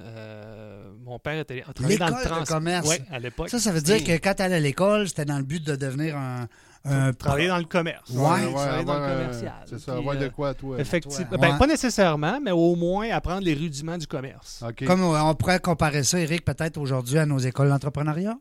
[1.04, 2.42] mon père était travaillé dans le trans...
[2.42, 2.88] de commerce?
[2.90, 3.50] Oui, à l'époque.
[3.50, 5.76] Ça, ça veut dire que quand tu allais à l'école, c'était dans le but de
[5.76, 6.48] devenir un.
[6.86, 8.10] un travailler dans le commerce.
[8.12, 9.54] Oui, ouais, travailler dans le commercial.
[9.66, 10.80] C'est ça, avoir de quoi, toi?
[10.80, 11.38] Effectivement.
[11.38, 14.64] Ben, pas nécessairement, mais au moins apprendre les rudiments du commerce.
[14.86, 18.38] Comme on pourrait comparer ça, Eric, peut-être aujourd'hui à nos écoles d'entrepreneuriat?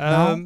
[0.00, 0.36] Euh,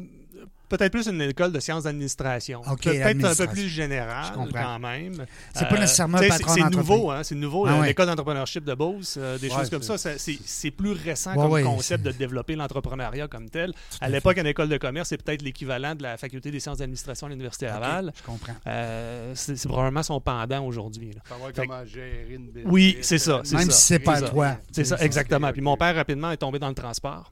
[0.69, 2.61] peut-être plus une école de sciences d'administration.
[2.61, 5.25] peut-être un peu plus général quand même.
[5.53, 7.65] C'est pas nécessairement un patron C'est nouveau, hein, c'est nouveau.
[7.65, 12.03] Ah l'école d'entrepreneurship de Beauce, euh, des choses comme ça, c'est plus récent comme concept
[12.03, 13.73] de développer l'entrepreneuriat comme tel.
[13.99, 17.27] à l'époque, une école de commerce, c'est peut-être l'équivalent de la faculté des sciences d'administration
[17.27, 18.13] à l'Université Laval.
[18.15, 18.53] Je comprends.
[18.67, 21.11] Euh, c'est probablement son pendant aujourd'hui.
[21.27, 22.71] Savoir comment gérer une business.
[22.71, 23.41] Oui, c'est ça.
[23.51, 24.57] Même si c'est pas toi.
[24.71, 25.51] C'est ça, exactement.
[25.51, 27.31] Puis mon père, rapidement, est tombé dans le transport.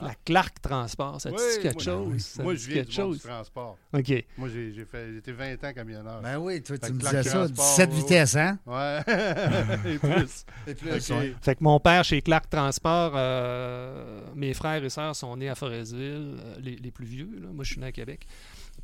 [0.00, 2.38] La Clark Transport, ça te dit quelque chose?
[2.42, 3.16] moi, je viens quelque chose?
[3.16, 3.78] du transport.
[3.94, 4.24] OK.
[4.36, 6.20] Moi, j'ai fait, j'étais 20 ans camionneur.
[6.20, 8.58] Ben oui, toi, tu me disais ça, 17 vitesses, hein?
[8.66, 9.00] Ouais,
[9.86, 10.44] et plus.
[10.66, 15.34] et plus, Fait que mon père, chez Clark Transport, euh, mes frères et sœurs sont
[15.36, 17.30] nés à Forestville, euh, les, les, plus vieux.
[17.40, 17.48] Là.
[17.52, 18.26] Moi, je suis né à Québec.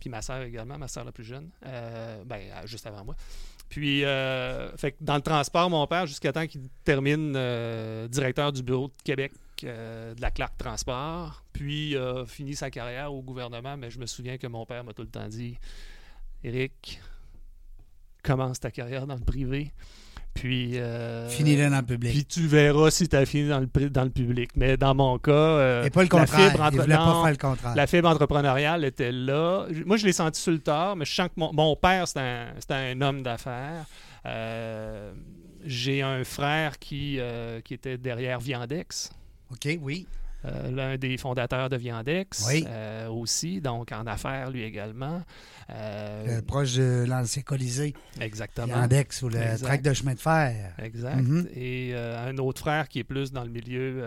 [0.00, 3.14] Puis ma sœur également, ma sœur la plus jeune, euh, ben, juste avant moi.
[3.68, 7.32] Puis, fait que dans le transport, mon père, jusqu'à temps qu'il termine
[8.08, 9.32] directeur du bureau de Québec
[9.64, 14.06] euh, de la Clark Transport, puis a fini sa carrière au gouvernement, mais je me
[14.06, 15.58] souviens que mon père m'a tout le temps dit
[16.44, 17.00] Eric,
[18.22, 19.72] commence ta carrière dans le privé.
[20.34, 20.78] Puis.
[20.78, 22.12] Euh, Finis-le dans le public.
[22.12, 24.50] Puis tu verras si tu as fini dans le, dans le public.
[24.56, 25.32] Mais dans mon cas.
[25.32, 26.40] Euh, Et pas le contraire.
[26.40, 26.76] La fibre, entre...
[26.76, 27.74] pas faire le contraire.
[27.76, 29.66] la fibre entrepreneuriale était là.
[29.84, 32.54] Moi, je l'ai senti sur le tard, mais je sens que mon, père, c'est un,
[32.70, 33.84] un, homme d'affaires.
[34.26, 35.12] Euh,
[35.64, 37.18] j'ai un frère qui,
[37.64, 39.10] qui était derrière Viandex.
[39.52, 40.06] OK, oui.
[40.44, 45.22] Euh, l'un des fondateurs de Viandex euh, aussi, donc en affaires lui également.
[45.70, 47.94] Euh, proche de l'ancien Colisée.
[48.20, 48.66] Exactement.
[48.66, 50.74] Viandex ou le tract de chemin de fer.
[50.82, 51.22] Exact.
[51.22, 51.48] Mhm.
[51.54, 54.02] Et un autre frère qui est plus dans le milieu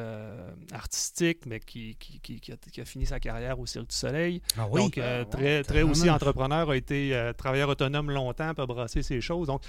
[0.73, 4.41] artistique, mais qui, qui, a, fini sa carrière au Cirque du Soleil.
[4.57, 4.81] Ah oui.
[4.81, 4.99] Donc,
[5.31, 9.47] très, très aussi entrepreneur, a été travailleur autonome longtemps, peut brasser ses choses.
[9.47, 9.61] Donc,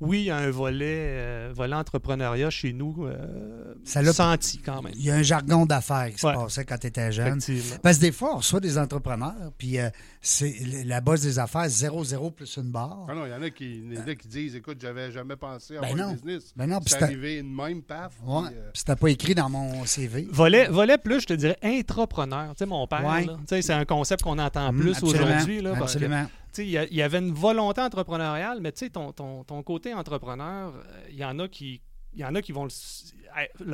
[0.00, 4.82] oui, il y a un volet, euh, volet entrepreneuriat chez nous euh, ça senti quand
[4.82, 4.92] même.
[4.96, 7.40] Il y a un jargon d'affaires qui se passait quand tu étais jeune.
[7.82, 10.54] Parce que des fois, on reçoit des entrepreneurs, puis euh, c'est
[10.84, 13.06] la base des affaires, 0-0 plus une barre.
[13.08, 13.82] Ah non, il y en a qui,
[14.20, 16.52] qui disent Écoute, j'avais jamais pensé à ben avoir un business.
[16.56, 18.12] Ben non, c'est arrivé une même paf.
[18.24, 20.28] Ouais, puis c'était pas écrit dans mon CV.
[20.30, 22.50] Volet, volet plus, je te dirais, intrapreneur.
[22.50, 25.66] Tu sais, mon père, c'est un concept qu'on entend plus aujourd'hui.
[25.66, 26.26] Absolument
[26.58, 30.72] il y, avait une volonté entrepreneuriale, mais ton, ton, ton, côté entrepreneur,
[31.08, 31.80] il y en a qui
[32.12, 32.70] il y en a qui vont le,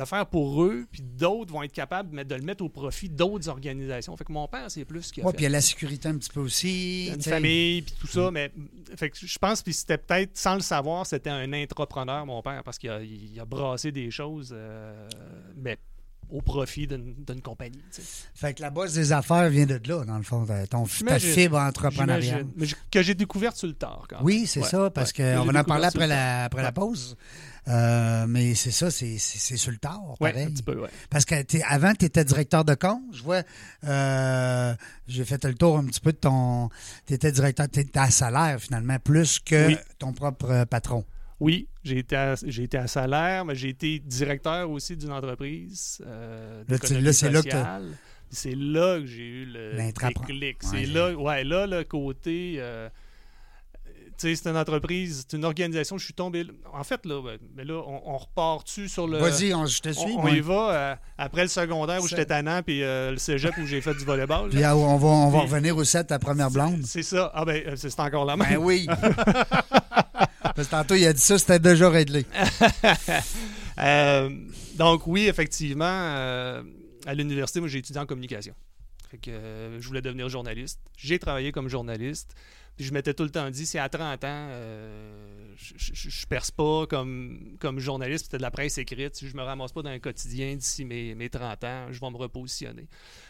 [0.05, 4.15] faire pour eux, puis d'autres vont être capables de le mettre au profit d'autres organisations.
[4.17, 6.17] Fait que mon père, c'est plus qu'il a puis il y a la sécurité un
[6.17, 7.07] petit peu aussi.
[7.13, 8.33] Une famille, puis tout ça, mm.
[8.33, 8.51] mais
[8.95, 12.63] fait que je pense que c'était peut-être, sans le savoir, c'était un entrepreneur, mon père,
[12.63, 12.99] parce qu'il a,
[13.41, 15.07] a, brassé des choses, euh,
[15.55, 15.77] mais
[16.29, 17.81] au profit d'une compagnie.
[18.35, 21.57] Fait que la base des affaires vient de là, dans le fond, ton, ta fibre
[21.57, 22.45] entrepreneuriale.
[22.55, 24.05] Mais que j'ai découverte sur le tard.
[24.09, 27.15] Quand oui, c'est ça, parce qu'on va en parler après, la, après la pause.
[27.67, 30.45] Euh, mais c'est ça, c'est sur le tard, pareil.
[30.45, 30.89] un petit peu, ouais.
[31.09, 31.35] Parce que
[31.67, 33.01] avant, tu étais directeur de compte.
[33.11, 33.43] Je vois,
[33.85, 34.73] euh,
[35.07, 36.69] j'ai fait le tour un petit peu de ton...
[37.05, 41.03] Tu étais directeur, tu étais à salaire, finalement, plus que ton propre patron.
[41.39, 46.01] Oui, j'ai été, à, j'ai été à salaire, mais j'ai été directeur aussi d'une entreprise.
[46.05, 46.77] Euh, là,
[47.13, 47.85] c'est là que
[48.29, 50.57] c'est là que j'ai eu le déclic.
[50.61, 52.55] C'est là, ouais, là, le côté.
[52.57, 52.89] Euh,
[54.17, 55.97] c'est une entreprise, c'est une organisation.
[55.97, 56.45] Je suis tombé.
[56.73, 57.21] En fait, là,
[57.55, 59.19] mais là on, repart-tu sur le.
[59.19, 60.15] Vas-y, je te suis.
[60.17, 63.65] On, y va euh, après le secondaire où j'étais tannant, puis euh, le cégep où
[63.65, 64.49] j'ai fait du volleyball.
[64.49, 66.81] Puis ah, on va, on va revenir aussi à ta première blonde.
[66.85, 67.31] C'est ça.
[67.33, 68.47] Ah, ben, c'est encore la même.
[68.49, 68.87] Ben oui.
[70.41, 72.25] Parce que tantôt, il a dit ça, c'était déjà réglé.
[74.75, 78.53] donc, oui, effectivement, à l'université, moi, j'ai étudié en communication.
[79.21, 80.79] Que je voulais devenir journaliste.
[80.97, 82.35] J'ai travaillé comme journaliste.
[82.79, 86.85] Je m'étais tout le temps dit, si à 30 ans, euh, je, je, perce pas
[86.85, 89.97] comme, comme journaliste, c'était de la presse écrite, si je me ramasse pas dans un
[89.97, 92.87] quotidien d'ici mes, mes 30 ans, je vais me repositionner.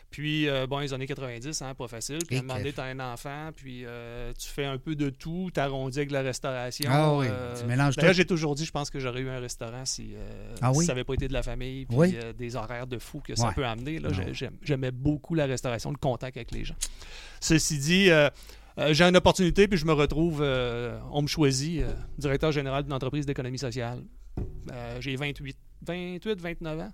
[0.10, 2.20] Puis, euh, bon, les années 90, hein, pas facile.
[2.26, 4.96] Puis, à un moment donné, tu as un enfant, puis euh, tu fais un peu
[4.96, 6.90] de tout, tu arrondis avec la restauration.
[6.92, 7.28] Ah oui,
[7.60, 8.06] tu mélanges tout.
[8.12, 10.14] j'ai toujours dit, je pense que j'aurais eu un restaurant si,
[10.62, 13.52] ah ça n'avait pas été de la famille, puis des horaires de fou que ça
[13.56, 14.02] peut amener.
[14.62, 16.76] J'aimais beaucoup la restauration, le contact avec les gens.
[17.40, 18.10] Ceci dit,
[18.80, 22.84] euh, j'ai une opportunité, puis je me retrouve, euh, on me choisit, euh, directeur général
[22.84, 24.04] d'une entreprise d'économie sociale.
[25.00, 26.92] j'ai 28, 28, 29 ans.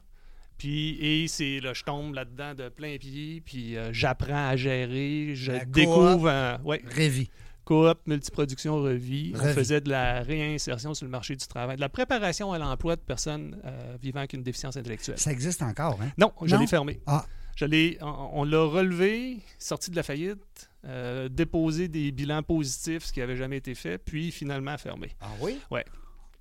[0.57, 5.51] Puis, et c'est là, je tombe là-dedans de plein pied, puis j'apprends à gérer, je
[5.65, 6.59] découvre.
[6.63, 7.29] ouais, Révi.
[7.65, 9.33] Coop, multiproduction, Revi.
[9.35, 12.95] On faisait de la réinsertion sur le marché du travail, de la préparation à l'emploi
[12.95, 13.57] de personnes
[14.01, 15.17] vivant avec une déficience intellectuelle.
[15.19, 16.11] Ça existe encore, hein?
[16.17, 16.99] Non, je l'ai fermé.
[17.05, 17.25] Ah.
[17.55, 17.65] Je
[18.03, 20.69] on, on l'a relevé, sorti de la faillite.
[20.85, 25.15] Euh, déposer des bilans positifs, ce qui n'avait jamais été fait, puis finalement fermé.
[25.21, 25.57] Ah oui?
[25.71, 25.79] Oui.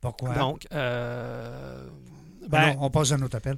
[0.00, 0.34] Pourquoi?
[0.34, 1.86] Donc, euh,
[2.48, 3.56] ben, on passe à un autre appel.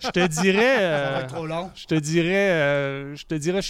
[0.00, 0.76] Je te dirais.
[0.76, 1.70] Ça va être trop long.
[1.74, 3.60] Je te dirais, euh, je te dirais,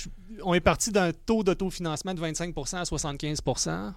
[0.43, 3.93] on est parti d'un taux d'autofinancement de 25% à 75%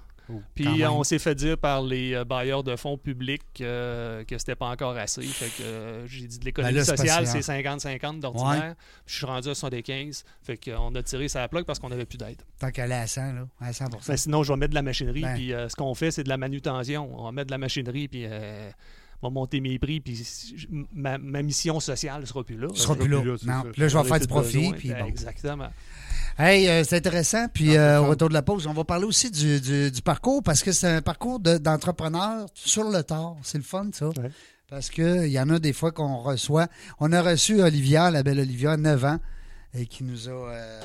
[0.53, 4.55] puis on s'est fait dire par les euh, bailleurs de fonds publics euh, que c'était
[4.55, 5.21] pas encore assez.
[5.23, 8.75] Fait que euh, j'ai dit de l'économie ben sociale, c'est 50-50 d'ordinaire.
[9.05, 10.23] Je suis rendu à 75.
[10.43, 12.41] Fait qu'on a tiré sa plaque parce qu'on n'avait plus d'aide.
[12.59, 14.81] Tant qu'elle est à 100, là, à 100 ben, Sinon, je vais mettre de la
[14.81, 15.21] machinerie.
[15.21, 15.35] Ben.
[15.35, 17.09] Puis ce qu'on fait, c'est de la manutention.
[17.19, 18.25] On va mettre de la machinerie, puis
[19.31, 20.21] monter mes prix, puis
[20.93, 22.67] ma, mission sociale ne sera plus là.
[22.67, 23.23] Ne sera plus là.
[23.23, 23.63] non.
[23.77, 24.73] Là, je vais faire du profit.
[24.73, 25.69] Puis Exactement.
[26.37, 27.47] Hey, euh, c'est intéressant.
[27.47, 30.63] Puis euh, au retour de la pause, on va parler aussi du, du, parcours parce
[30.63, 33.37] que c'est un parcours d'entrepreneur sur le tard.
[33.41, 34.09] C'est le fun, ça.
[34.69, 36.67] Parce qu'il y en a des fois qu'on reçoit.
[36.99, 39.19] On a reçu Olivia, la belle Olivia, 9 ans,
[39.73, 40.81] et qui nous a euh,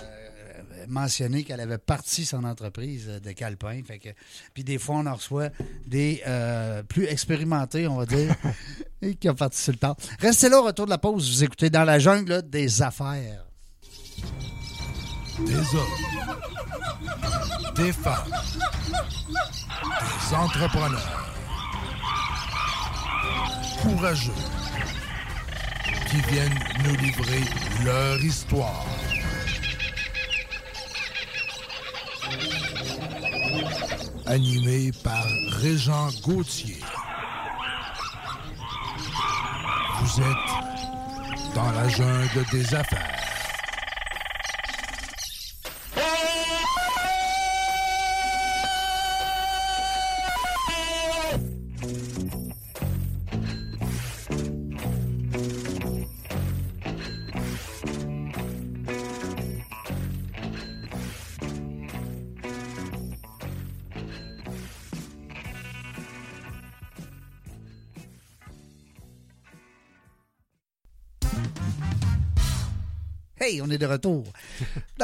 [0.88, 3.80] mentionné qu'elle avait parti son entreprise de Calpin.
[3.86, 4.08] Fait que,
[4.54, 5.50] puis des fois, on en reçoit
[5.86, 6.22] des
[6.88, 8.34] plus expérimentés, on va dire,
[9.02, 9.96] et qui ont parti sur le tard.
[10.18, 11.30] Restez là au retour de la pause.
[11.30, 13.46] Vous écoutez dans la jungle des affaires
[15.46, 15.88] des hommes,
[17.76, 18.30] des femmes,
[20.28, 21.34] des entrepreneurs
[23.82, 24.32] courageux
[26.10, 27.40] qui viennent nous livrer
[27.84, 28.84] leur histoire.
[34.26, 35.24] Animé par
[35.60, 36.80] Régent Gauthier.
[40.00, 43.19] Vous êtes dans la jungle des affaires.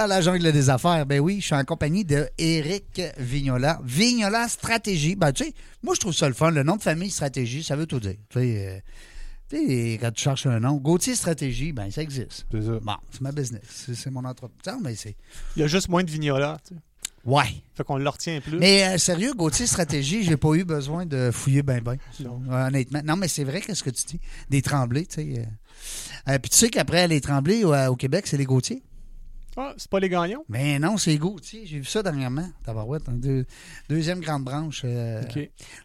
[0.07, 1.05] Dans la jungle des affaires.
[1.07, 3.81] Ben oui, je suis en compagnie de Eric Vignola.
[3.85, 5.17] Vignola Stratégie.
[5.17, 6.51] Ben, tu sais, moi, je trouve ça le fun.
[6.51, 8.17] Le nom de famille Stratégie, ça veut tout dire.
[8.29, 8.83] Tu sais,
[9.53, 12.47] euh, quand tu cherches un nom, Gauthier Stratégie, ben ça existe.
[12.51, 12.79] C'est ça.
[12.83, 13.63] Bon, c'est ma business.
[13.95, 14.75] C'est mon entreprise.
[14.83, 15.17] Mais c'est...
[15.57, 16.81] Il y a juste moins de vignola, tu sais.
[17.25, 17.63] Ouais.
[17.75, 18.59] Fait qu'on le retient plus.
[18.59, 21.97] Mais euh, sérieux, Gauthier Stratégie, j'ai pas eu besoin de fouiller ben ben.
[22.49, 23.01] honnêtement.
[23.05, 24.21] Non, mais c'est vrai, qu'est-ce que tu dis?
[24.49, 25.41] Des tremblés, tu sais.
[25.41, 26.33] Euh.
[26.33, 28.83] Euh, puis tu sais qu'après les Tremblés au, Québec, c'est les Gauthier.
[29.59, 30.45] Ah, c'est pas les gagnants?
[30.51, 31.65] Mais non, c'est Gauthier.
[31.65, 32.47] J'ai vu ça dernièrement.
[32.63, 33.05] Tabarouette,
[33.89, 34.83] deuxième grande branche.
[34.85, 35.23] Euh,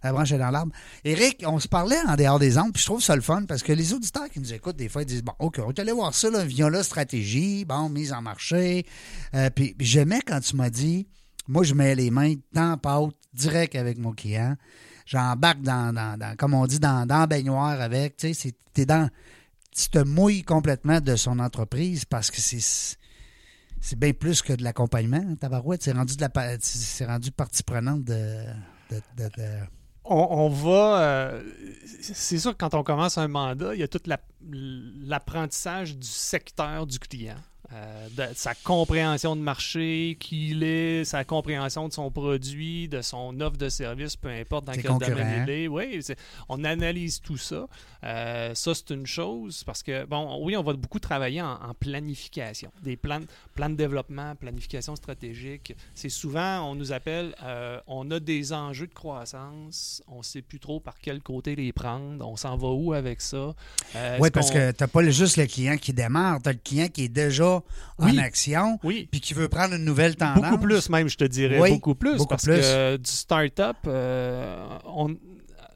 [0.04, 0.74] la branche est dans l'arbre.
[1.06, 3.64] Éric, on se parlait en dehors des ondes, puis je trouve ça le fun parce
[3.64, 5.94] que les auditeurs qui nous écoutent, des fois, ils disent Bon, OK, on est allé
[5.94, 8.86] voir ça, là, Viola Stratégie, bon, mise en marché.
[9.36, 11.08] Euh, puis j'aimais quand tu m'as dit
[11.48, 14.58] Moi, je mets les mains dans pâte, direct avec mon client.
[15.06, 18.18] J'embarque dans, dans, comme on dit, dans, dans baignoire avec.
[18.18, 19.10] Tu sais, t'es dans
[19.74, 22.98] tu te mouilles complètement de son entreprise parce que c'est
[23.82, 25.36] c'est bien plus que de l'accompagnement.
[25.36, 26.15] Tabarouette, c'est rendu
[27.06, 28.46] rendu partie prenante de.
[30.04, 31.02] On, va.
[31.02, 31.44] Euh,
[32.02, 34.02] c'est sûr que quand on commence un mandat, il y a tout
[34.50, 37.38] l'apprentissage du secteur du client.
[37.74, 43.02] Euh, de sa compréhension de marché, qui il est, sa compréhension de son produit, de
[43.02, 45.68] son offre de service, peu importe dans quel domaine il est.
[45.70, 46.02] Oui,
[46.50, 47.68] on analyse tout ça.
[48.04, 52.72] Euh, ça, c'est une chose parce que, bon, oui, on va beaucoup travailler en, planification,
[52.84, 53.22] des plans,
[53.56, 55.74] plans de développement, planification stratégique.
[55.96, 60.42] C'est souvent, on nous appelle, euh, on a des enjeux de croissance, on ne sait
[60.42, 63.56] plus trop par quel côté les prendre, on s'en va où avec ça?
[64.20, 66.88] oui, parce que tu n'as pas juste le client qui démarre, tu as le client
[66.90, 67.61] qui est déjà
[67.97, 70.43] en action, puis qui veut prendre une nouvelle tendance.
[70.43, 71.69] Beaucoup plus même, je te dirais.
[71.69, 72.26] beaucoup plus.
[72.26, 74.78] parce que du start-up, euh,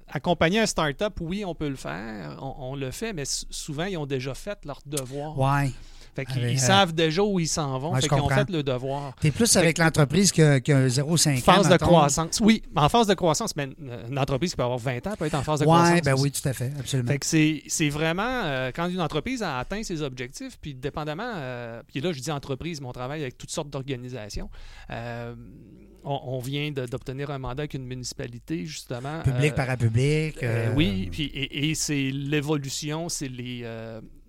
[0.07, 4.05] accompagner un start-up, oui, on peut le faire, on, le fait, mais souvent, ils ont
[4.05, 5.37] déjà fait leur devoir.
[5.37, 5.73] Oui.
[6.15, 7.93] Fait ils, savent déjà où ils s'en vont.
[7.95, 9.13] fait qu'ils ont fait le devoir.
[9.19, 12.39] Tu es plus avec l'entreprise que, que 0,5 Phase de croissance.
[12.41, 13.69] Oui, en phase de croissance, mais
[14.09, 16.01] une entreprise qui peut avoir 20 ans peut être en phase de croissance.
[16.01, 17.11] Ben oui, tout à fait, absolument.
[17.11, 17.25] Fait que
[17.67, 22.13] c'est vraiment euh, quand une entreprise a atteint ses objectifs, puis dépendamment, euh, puis là
[22.13, 24.49] je dis entreprise, mais on travaille avec toutes sortes d'organisations.
[24.91, 25.35] Euh,
[26.07, 29.21] on, vient d'obtenir un mandat avec une municipalité, justement.
[29.23, 30.37] Public, parapublic.
[30.75, 33.65] oui, puis, et, et c'est l'évolution, c'est les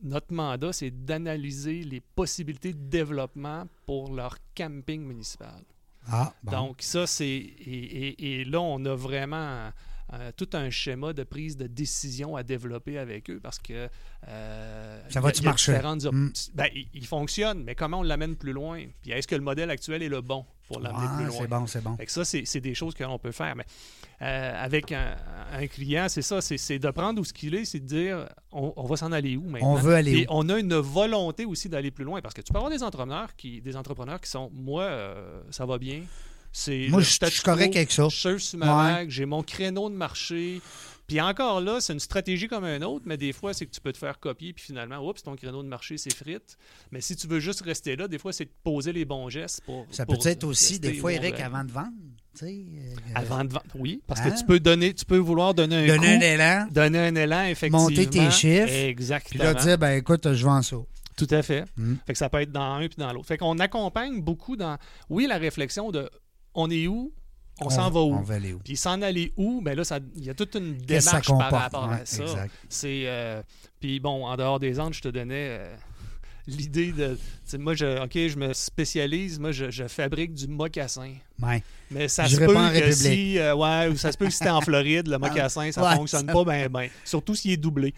[0.03, 5.63] notre mandat, c'est d'analyser les possibilités de développement pour leur camping municipal.
[6.09, 7.27] Ah, Donc, ça, c'est.
[7.27, 9.71] Et, là, on a vraiment
[10.13, 13.89] euh, tout un schéma de prise de décision à développer avec eux parce que.
[14.29, 15.73] Euh, ça va-tu marcher?
[15.73, 16.31] Mm.
[16.55, 18.85] Ben, il, fonctionne, mais comment on l'amène plus loin?
[19.03, 20.45] Puis est-ce que le modèle actuel est le bon?
[20.67, 21.39] Pour l'amener plus loin?
[21.39, 21.97] C'est bon, c'est bon.
[22.07, 23.55] ça, c'est des choses qu'on peut faire.
[23.57, 23.65] Mais
[24.23, 25.17] euh, avec un,
[25.69, 28.97] client, c'est ça, c'est de prendre où ce qu'il est, c'est de dire on, va
[28.97, 29.73] s'en aller où maintenant?
[29.73, 32.53] On veut aller Et on a une volonté aussi d'aller plus loin parce que tu
[32.53, 35.15] peux avoir des entrepreneurs qui, des entrepreneurs qui sont moi,
[35.51, 36.03] ça va bien
[36.89, 38.09] moi, je suis correct avec ça.
[38.09, 40.61] Je suis ma j'ai mon créneau de marché.
[41.07, 43.81] Puis encore là, c'est une stratégie comme un autre, mais des fois, c'est que tu
[43.81, 46.57] peux te faire copier, puis finalement, oups, ton créneau de marché, c'est frite.
[46.91, 49.63] Mais si tu veux juste rester là, des fois, c'est de poser les bons gestes
[49.65, 49.87] pour.
[49.91, 51.93] Ça peut être aussi, des fois, Eric, avant de vendre.
[52.43, 54.35] Euh, avant de vendre, oui, parce que hein?
[54.39, 57.85] tu peux donner, tu peux vouloir donner un donner un élan, donner un élan, effectivement,
[57.85, 60.77] monter tes chiffres, exactement, puis là dire, ben écoute, je vends ça.
[61.17, 61.65] Tout à fait.
[61.79, 61.95] Hmm.
[62.07, 63.27] Fait que ça peut être dans un puis dans l'autre.
[63.27, 64.77] Fait qu'on accompagne beaucoup dans,
[65.09, 66.11] oui, la réflexion de
[66.55, 67.13] on est où?
[67.61, 68.15] On, s'en va où?
[68.15, 68.59] On va aller où?
[68.59, 69.63] Puis s'en aller où?
[69.63, 69.83] Bien là,
[70.17, 72.25] il y a toute une démarche par rapport à ça.
[72.69, 73.43] C'est, euh,
[73.81, 75.75] puis bon, en dehors des anges, je te donnais euh,
[76.47, 77.19] l'idée de.
[77.59, 81.15] Moi, je, OK, je me spécialise, moi, je, fabrique du mocassin.
[81.41, 81.63] Ouais.
[81.91, 83.39] Mais ça se peut que si.
[83.39, 86.27] Euh, ouais, ça se peut que si t'es en Floride, le mocassin, ça ne fonctionne
[86.27, 86.89] pas bien, bien.
[87.05, 87.95] Surtout s'il est doublé.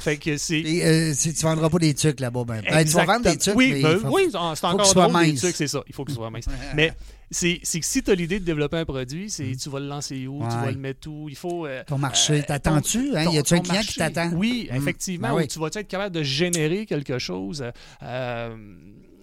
[0.00, 0.60] fait que c'est.
[0.60, 2.62] Et, tu vendras pas des trucs là-bas, ben.
[2.62, 3.56] ben tu vas vendre des trucs.
[3.56, 4.36] Oui, ben, oui c'est
[4.66, 5.82] encore drôle, des trucs, c'est ça.
[5.88, 6.46] Il faut que ce soit mince.
[6.76, 6.92] mais
[7.30, 9.56] c'est que si tu as l'idée de développer un produit, c'est mm.
[9.56, 11.28] tu vas le lancer où, tu vas le mettre où.
[11.28, 11.66] Il faut.
[11.66, 13.16] Euh, ton marché, euh, t'attends-tu?
[13.16, 13.30] Hein?
[13.30, 14.30] Y a-tu un client qui t'attend?
[14.32, 14.76] Oui, mm.
[14.76, 15.36] effectivement.
[15.36, 17.64] Ben tu vas être capable de générer quelque chose?
[18.02, 18.56] Euh,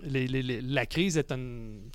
[0.07, 1.21] la crise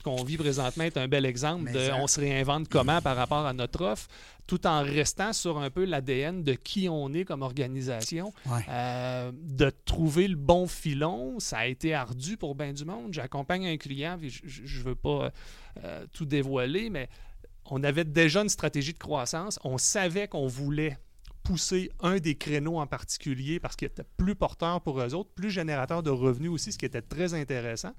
[0.03, 3.53] qu'on vit présentement est un bel exemple de on se réinvente comment par rapport à
[3.53, 4.09] notre offre,
[4.47, 8.33] tout en restant sur un peu l'ADN de qui on est comme organisation.
[8.69, 13.13] Euh, de trouver le bon filon, ça a été ardu pour bien du monde.
[13.13, 15.31] J'accompagne un client, je ne veux pas
[15.85, 17.09] euh, tout dévoiler, mais
[17.67, 19.59] on avait déjà une stratégie de croissance.
[19.65, 20.99] On savait qu'on voulait
[21.43, 25.51] pousser un des créneaux en particulier parce qu'il était plus porteur pour eux autres, plus
[25.51, 27.93] générateur de revenus aussi, ce qui était très intéressant.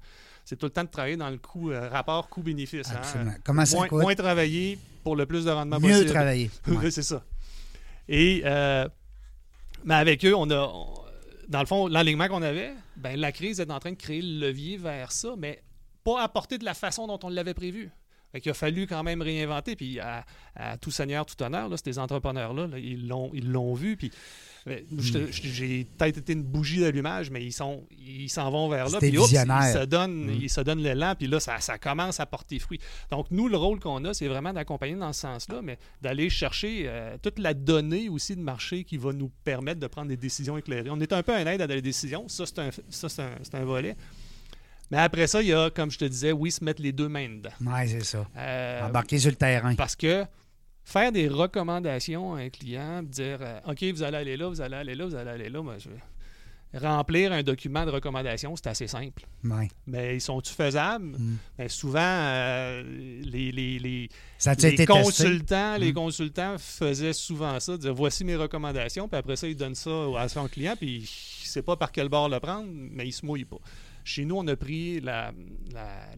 [0.44, 2.90] C'est tout le temps de travailler dans le coût, euh, rapport coût-bénéfice.
[2.90, 3.34] Hein.
[3.44, 4.02] Comment ça moins, coûte?
[4.02, 6.04] moins travailler pour le plus de rendement possible.
[6.04, 6.50] Mieux travailler.
[6.90, 7.24] c'est ça.
[8.08, 8.88] Et euh,
[9.84, 10.72] mais avec eux, on a,
[11.48, 14.46] dans le fond, l'alignement qu'on avait, ben, la crise est en train de créer le
[14.46, 15.62] levier vers ça, mais
[16.04, 17.90] pas apporté de la façon dont on l'avait prévu.
[18.34, 19.76] Il a fallu quand même réinventer.
[19.76, 20.24] Puis à,
[20.80, 23.96] tout seigneur, tout honneur, là, ces entrepreneurs-là, ils l'ont ils l'ont vu.
[23.96, 24.10] Puis
[24.66, 24.72] hmm.
[25.30, 28.98] j'ai peut-être été une bougie d'allumage, mais ils sont ils s'en vont vers là.
[28.98, 30.42] Puis ils se donnent, hmm.
[30.42, 32.80] ils se donnent l'élan, puis là, ça, ça, commence à porter fruit.
[33.10, 36.84] Donc, nous, le rôle qu'on a, c'est vraiment d'accompagner dans ce sens-là, mais d'aller chercher
[36.86, 40.56] euh, toute la donnée aussi de marché qui va nous permettre de prendre des décisions
[40.56, 40.90] éclairées.
[40.90, 42.28] On est un peu un aide à des décisions.
[42.28, 43.96] Ça, c'est un, un, un volet.
[44.92, 47.08] Mais après ça, il y a, comme je te disais, oui, se mettre les deux
[47.08, 47.48] mains dedans.
[47.62, 48.26] Oui, c'est ça.
[48.36, 49.74] Euh, Embarquer sur le terrain.
[49.74, 50.26] Parce que
[50.84, 54.76] faire des recommandations à un client, dire euh, OK, vous allez aller là, vous allez
[54.76, 55.88] aller là, vous allez aller là, moi, je
[56.78, 59.26] remplir un document de recommandation, c'est assez simple.
[59.86, 61.04] Mais ils sont-ils faisables?
[61.18, 61.36] Mm.
[61.58, 62.82] Ben, souvent, euh,
[63.22, 64.08] les, les, les,
[64.86, 65.94] consultants, les mm.
[65.94, 70.28] consultants faisaient souvent ça, dire voici mes recommandations, puis après ça, ils donnent ça à
[70.28, 73.12] son client, puis il ne sait pas par quel bord le prendre, mais il ne
[73.12, 73.58] se mouille pas.
[74.04, 75.00] Chez nous, on a pris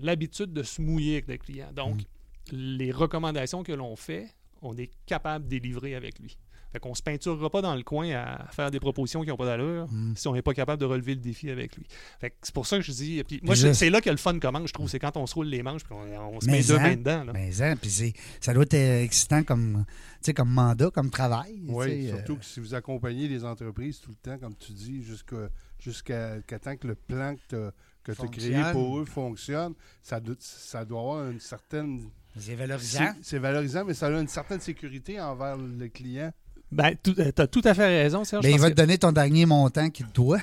[0.01, 1.69] l'habitude de se mouiller avec le client.
[1.75, 2.57] Donc, mm.
[2.57, 4.27] les recommandations que l'on fait,
[4.63, 6.37] on est capable de délivrer avec lui.
[6.73, 9.45] Fait qu'on se peinturera pas dans le coin à faire des propositions qui n'ont pas
[9.47, 10.15] d'allure Mm.
[10.17, 11.85] si on n'est pas capable de relever le défi avec lui.
[12.21, 13.23] Fait que c'est pour ça que je dis.
[13.23, 14.89] Puis moi, c'est je- c'est là que le fun commence, je trouve.
[14.89, 16.81] C'est quand on se roule les manches puis on, on se Mais met deux hein,
[16.83, 17.25] mains dedans.
[17.25, 17.33] là.
[17.33, 21.63] Mais hein, puis c'est- ça doit être excitant comme, tu sais, comme mandat, comme travail.
[21.69, 25.05] Oui, surtout euh, que si vous accompagnez les entreprises tout le temps, comme tu dis,
[25.05, 25.49] jusqu'à
[25.85, 27.71] jusqu'à qu'à temps que le plan que
[28.05, 32.03] tu as créé pour eux fonctionne, ça doit, ça doit avoir une certaine...
[32.39, 33.13] c'est valorisant.
[33.23, 36.33] C'est valorisant, mais ça a une certaine sécurité envers le client.
[36.73, 38.43] Ben, tu as tout à fait raison, Serge.
[38.43, 40.41] Mais Ben, il va te donner ton dernier montant qu'il te doit.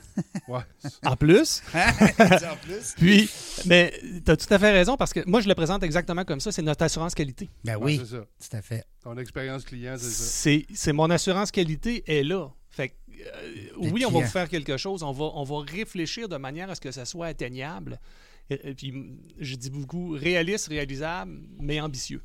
[0.48, 0.62] Ouais.
[1.04, 1.62] En plus.
[1.76, 2.94] en plus.
[2.96, 3.30] Puis,
[3.66, 3.92] mais
[4.24, 6.52] tu as tout à fait raison parce que moi, je le présente exactement comme ça.
[6.54, 7.50] C'est notre assurance qualité.
[7.66, 8.22] Ben Ouais, oui, c'est ça.
[8.22, 8.86] tout à fait.
[9.04, 10.24] Ton expérience client, c'est ça.
[10.24, 12.50] C'est c'est mon assurance qualité est là.
[12.72, 15.04] Fait que, euh, oui, on va vous faire quelque chose.
[15.04, 18.00] On va, on va réfléchir de manière à ce que ça soit atteignable.
[18.50, 18.94] Et, et puis,
[19.40, 22.22] je dis beaucoup réaliste, réalisable, mais ambitieux.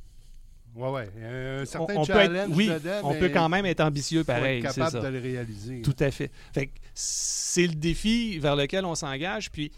[0.79, 0.81] A
[1.27, 4.21] un On, certain on peut challenge être, oui, dedans, on peut quand même être ambitieux
[4.21, 4.61] être pareil.
[4.63, 5.01] C'est capable ça.
[5.01, 5.83] de le réaliser.
[5.83, 6.31] Tout à fait.
[6.53, 9.51] Fait que c'est le défi vers lequel on s'engage.
[9.51, 9.73] Puis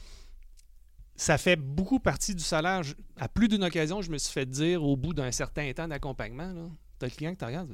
[1.17, 2.83] ça fait beaucoup partie du salaire.
[2.83, 5.87] Je- À plus d'une occasion, je me suis fait dire au bout d'un certain temps
[5.89, 6.53] d'accompagnement,
[6.99, 7.73] tu as le client qui te regarde,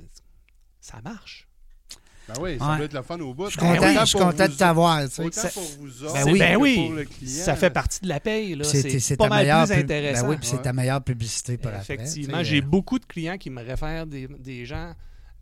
[0.80, 1.48] ça marche.
[2.26, 2.76] Ben oui, ça Ouais.
[2.76, 3.46] doit être le fun au bout.
[3.46, 3.96] Je suis Ben content, oui.
[4.00, 5.04] je suis content de t'avoir.
[5.04, 5.22] tu sais.
[5.24, 6.38] Autant Ça- pour vous autres Ben C'est- oui.
[6.38, 7.44] ben que oui, pour le client.
[7.44, 8.54] ça fait partie de la paye.
[8.54, 8.64] là.
[8.64, 10.22] C'est C'est c'est pas ta mal meilleure plus pub- intéressant.
[10.22, 10.62] Ben oui, puis c'est Ouais.
[10.62, 11.70] ta meilleure publicité pour.
[11.72, 14.94] Effectivement, j'ai euh, beaucoup de clients qui me réfèrent des, des gens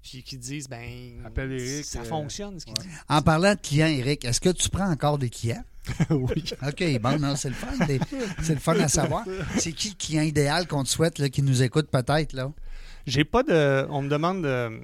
[0.03, 2.85] puis qui disent ben Appelle Eric, ça euh, fonctionne ce qu'il ouais.
[2.85, 2.95] dit.
[3.09, 5.63] En parlant de clients, Eric, est-ce que tu prends encore des clients?
[6.11, 6.45] oui.
[6.67, 7.87] OK, bon, non, c'est le fun.
[7.87, 8.01] des-
[8.43, 9.25] C'est le fun à savoir.
[9.59, 12.51] C'est qui le client idéal qu'on te souhaite, là, qui nous écoute peut-être, là?
[13.07, 14.81] J'ai pas de on me demande de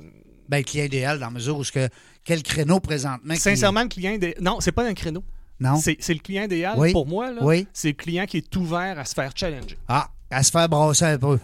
[0.48, 1.88] Ben, le client idéal, dans la mesure où ce que,
[2.24, 3.34] quel créneau présentement?
[3.34, 5.22] qui- sincèrement le client idé- non, c'est pas un créneau.
[5.60, 5.76] Non?
[5.76, 6.92] C'est c'est le client idéal Oui.
[6.92, 7.40] pour moi là.
[7.42, 7.66] Oui.
[7.72, 9.76] C'est le client qui est ouvert à se faire challenger.
[9.88, 11.38] Ah, à se faire brasser un peu.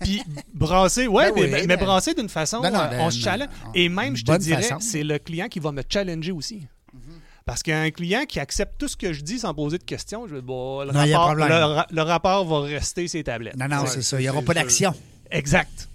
[0.00, 0.22] Puis
[0.52, 3.16] brasser, ouais, Ben mais, oui, mais ben- brasser d'une façon, Ben non, euh, on se
[3.18, 3.48] ben, challenge.
[3.66, 6.66] on- Et même, je te dirais, c'est le client qui va me challenger aussi.
[7.46, 10.34] Parce qu'un client qui accepte tout ce que je dis sans poser de questions, je
[10.34, 13.56] vais bon, le, Non, rapport, le, le rapport va rester ses tablettes.
[13.56, 14.20] Non, non, c'est ça.
[14.20, 14.92] Il n'y aura pas d'action.
[15.30, 15.87] Exact.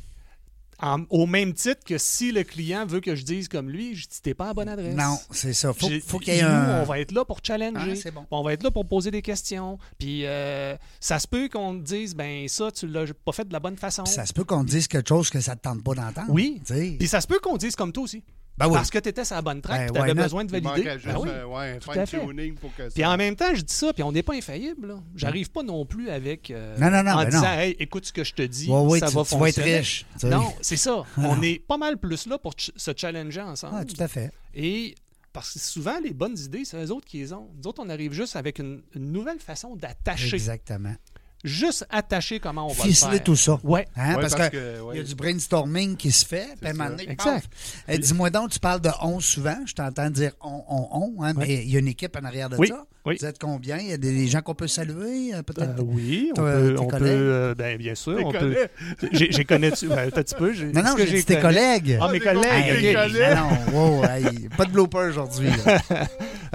[0.83, 4.07] En- au même titre que si le client veut que je dise comme lui, je
[4.07, 4.95] dis t'es pas à la bonne adresse.
[4.95, 5.71] Non, c'est ça.
[5.73, 6.81] Faut, faut qu'il y ait nous, un.
[6.81, 7.99] on va être là pour challenger.
[8.05, 8.25] Ah, bon.
[8.31, 9.77] On va être là pour poser des questions.
[9.97, 13.53] Puis euh, ça se peut qu'on te dise ben ça tu l'as pas fait de
[13.53, 14.03] la bonne façon.
[14.03, 15.93] Puis ça se peut qu'on te dise quelque chose que ça ne te tente pas
[15.95, 16.27] d'entendre.
[16.29, 16.61] Oui.
[16.67, 18.21] Puis ça se peut qu'on dise comme toi aussi.
[18.57, 18.73] Ben oui.
[18.75, 20.91] Parce que tu étais sur la bonne track, Ben, tu avais besoin de valider.
[20.91, 21.29] juste Ben oui.
[21.29, 22.19] un, ouais, un Tout à fait.
[22.19, 22.93] fine-tuning pour que ça...
[22.93, 24.97] Puis en même temps, je dis ça, puis on n'est pas infaillible.
[25.15, 26.51] J'arrive pas non plus avec.
[26.51, 27.47] euh, Non, non, non, En ben disant, non.
[27.59, 29.55] hey, écoute ce que je te dis, Ouais, ouais, ça tu, va tu vas être
[29.55, 29.77] fonctionner.
[29.77, 30.05] riche.
[30.19, 30.25] tu.
[30.27, 31.03] Non, c'est ça.
[31.17, 33.75] Ah on est pas mal plus là pour ch- se challenger ensemble.
[33.79, 34.31] Ah, tout à fait.
[34.53, 34.93] Et
[35.31, 37.49] parce que souvent, les bonnes idées, c'est eux autres qui les ont.
[37.57, 40.35] Nous autres, on arrive juste avec une, une nouvelle façon d'attacher.
[40.35, 40.93] Exactement.
[41.43, 43.23] Juste attacher comment on va le Ficeler faire.
[43.23, 43.59] tout ça.
[43.63, 43.85] Ouais.
[43.97, 44.95] Hein, Ouais, parce, parce que, que, ouais.
[44.95, 46.47] il y a du brainstorming qui se fait.
[46.61, 47.17] Puis Exact.
[47.17, 47.43] paf.
[47.89, 49.57] Eh, Dis-moi donc, tu parles de on souvent.
[49.65, 51.23] Je t'entends dire on, on, on.
[51.23, 51.45] hein, Ouais.
[51.47, 52.85] Mais il y a une équipe en arrière de Oui, ça.
[53.05, 53.17] Oui.
[53.19, 53.77] Vous êtes combien?
[53.77, 55.79] Il y a des, gens qu'on peut saluer, euh, peut-être?
[55.79, 56.75] Euh, oui, on Toi, peut.
[56.79, 58.55] On euh, ben, bien sûr, Tes on peut.
[59.11, 59.87] J'ai connais-tu.
[59.89, 60.53] Ben, un petit peu.
[60.73, 61.41] non, non, j'ai tes connu?
[61.41, 61.97] collègues.
[62.01, 62.43] Ah, mes Des collègues.
[62.43, 62.85] collègues.
[62.85, 63.37] Hey, collègues.
[63.71, 65.49] non, wow, hey, pas de blooper aujourd'hui.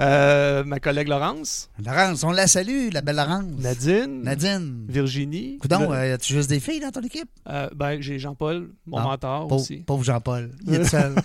[0.01, 3.43] Euh, ma collègue Laurence, Laurence, on la salue, la belle Laurence.
[3.59, 4.85] Nadine, Nadine.
[4.87, 5.57] Virginie.
[5.57, 7.27] Coudon, Le- euh, as-tu juste des filles dans ton équipe?
[7.49, 9.77] euh, ben, j'ai Jean-Paul, mon Ah, mentor Pauvre, aussi.
[9.79, 10.51] pauvre Jean-Paul.
[10.65, 11.15] Il est seul.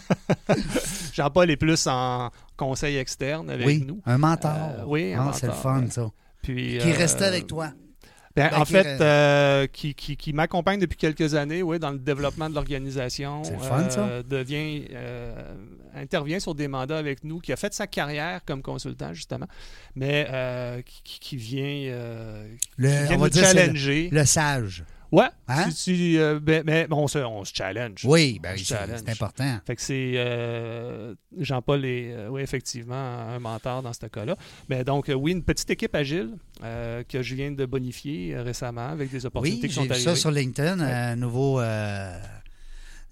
[1.12, 4.00] Jean-Paul est plus en conseil externe avec oui, nous.
[4.06, 4.52] un mentor.
[4.52, 6.10] Euh, oui, un Ah, c'est le fun, ça.
[6.42, 7.72] Puis, Qui est euh, avec toi.
[8.36, 11.98] Ben, Ben, en fait, euh, qui, qui, qui m'accompagne depuis quelques années, oui, dans le
[12.00, 13.44] développement de l'organisation.
[13.44, 14.00] C'est le fun, ça.
[14.00, 15.54] Euh, devient, euh,
[15.94, 19.46] intervient sur des mandats avec nous, qui a fait sa carrière comme consultant, justement,
[19.94, 20.26] mais
[21.04, 21.92] qui, vient,
[22.76, 24.08] Le- qui vient on va nous dire c'est le- challenger.
[24.10, 24.84] Le sage.
[25.14, 25.70] Ouais, Hein?
[25.70, 28.04] si tu, euh, ben, mais bon, on se, on se challenge.
[28.04, 29.58] Oui, ben, c'est important.
[29.66, 34.36] Fait que c'est euh, Jean-Paul est euh, oui effectivement un mentor dans ce cas-là.
[34.68, 36.30] Mais donc oui une petite équipe agile
[36.62, 40.04] que je viens de bonifier récemment avec des opportunités Oui, qui j'ai sont arrivées.
[40.04, 40.92] ça sur LinkedIn, Ouais.
[40.92, 41.60] un nouveau...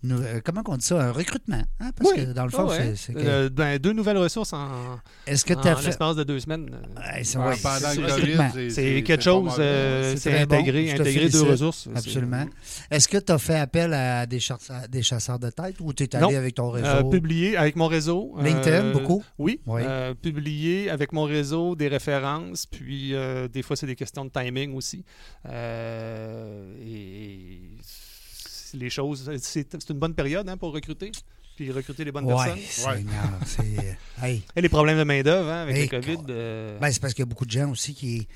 [0.05, 1.01] euh, euh, comment on dit ça?
[1.01, 1.63] Un recrutement.
[1.81, 1.91] hein?
[1.97, 2.25] Parce Oui.
[2.27, 2.95] que dans le fond, Ah ouais.
[2.97, 5.87] c'est- que- Euh, ben, deux nouvelles ressources en, Est-ce que en tu as fait...
[5.87, 6.71] l'espace de deux semaines.
[6.97, 10.57] Ouais, c'est- Ouais, quelque chose, euh, C'est bon.
[10.57, 11.89] intégré, intégrer deux ressources.
[11.95, 12.47] Absolument.
[12.91, 16.05] Est-ce que tu as fait appel à des chasseurs, des chasseurs de tête ou tu
[16.05, 16.29] es Non.
[16.29, 16.87] allé avec ton réseau?
[16.87, 18.35] Euh, publié avec mon réseau.
[18.41, 19.23] LinkedIn, euh, beaucoup?
[19.39, 19.61] Oui.
[19.67, 19.83] Oui.
[19.85, 24.31] Euh, publié avec mon réseau, des références, puis euh, des fois, c'est des questions de
[24.31, 25.05] timing aussi.
[25.47, 27.61] Euh, et
[28.75, 31.13] les choses, c'est c'est une bonne période hein, pour recruter,
[31.57, 32.61] puis recruter les bonnes Ouais, personnes.
[33.47, 33.99] C'est...
[34.23, 34.43] Hey.
[34.57, 36.19] Et les problèmes de main-d'œuvre hein, avec Hey, le COVID.
[36.31, 38.27] Euh, Ben, c'est parce qu'il y a beaucoup de gens aussi qui,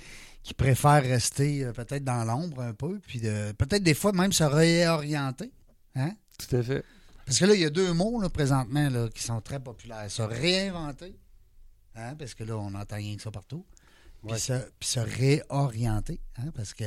[0.43, 4.33] qui préfèrent rester euh, peut-être dans l'ombre un peu, puis de peut-être des fois même
[4.33, 5.51] se réorienter.
[5.95, 6.13] Hein?
[6.39, 6.85] Tout à fait.
[7.25, 10.09] Parce que là, il y a deux mots là, présentement là, qui sont très populaires.
[10.11, 11.17] Se réinventer,
[11.97, 13.65] hein, parce que là, on entend rien que ça partout.
[14.27, 14.39] Puis, Ouais.
[14.39, 16.85] se, puis se réorienter, hein, parce que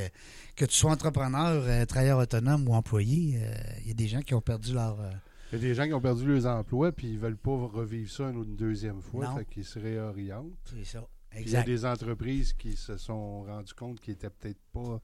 [0.56, 4.20] que tu sois entrepreneur, euh, travailleur autonome ou employé, euh, il y a des gens
[4.20, 5.00] qui ont perdu leur...
[5.00, 5.10] euh,
[5.52, 8.10] Il y a des gens qui ont perdu leurs emplois puis ils veulent pas revivre
[8.10, 9.36] ça une, deuxième fois, Non.
[9.36, 10.52] fait qu'ils se réorientent.
[10.76, 11.06] c'est ça.
[11.38, 15.00] Il y a des entreprises qui se sont rendues compte qu'ils étaient peut-être pas,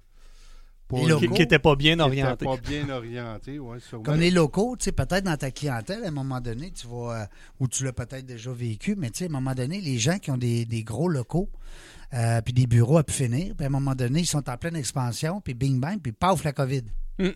[0.89, 1.39] pas Les Qui locaux.
[1.39, 2.45] n'était pas bien qui étaient orienté.
[2.45, 3.79] pas bien orientés, ouais.
[4.05, 7.23] Comme les locaux, tu sais, peut-être dans ta clientèle, à un moment donné, tu vas,
[7.23, 7.27] euh,
[7.61, 10.19] ou tu l'as peut-être déjà vécu, mais tu sais, à un moment donné, les gens
[10.19, 11.51] qui ont des, des gros locaux,
[12.15, 14.57] euh, puis des bureaux à pu finir, puis à un moment donné, ils sont en
[14.57, 16.83] pleine expansion, puis bing bang, puis paf, la COVID.
[17.19, 17.29] Mm.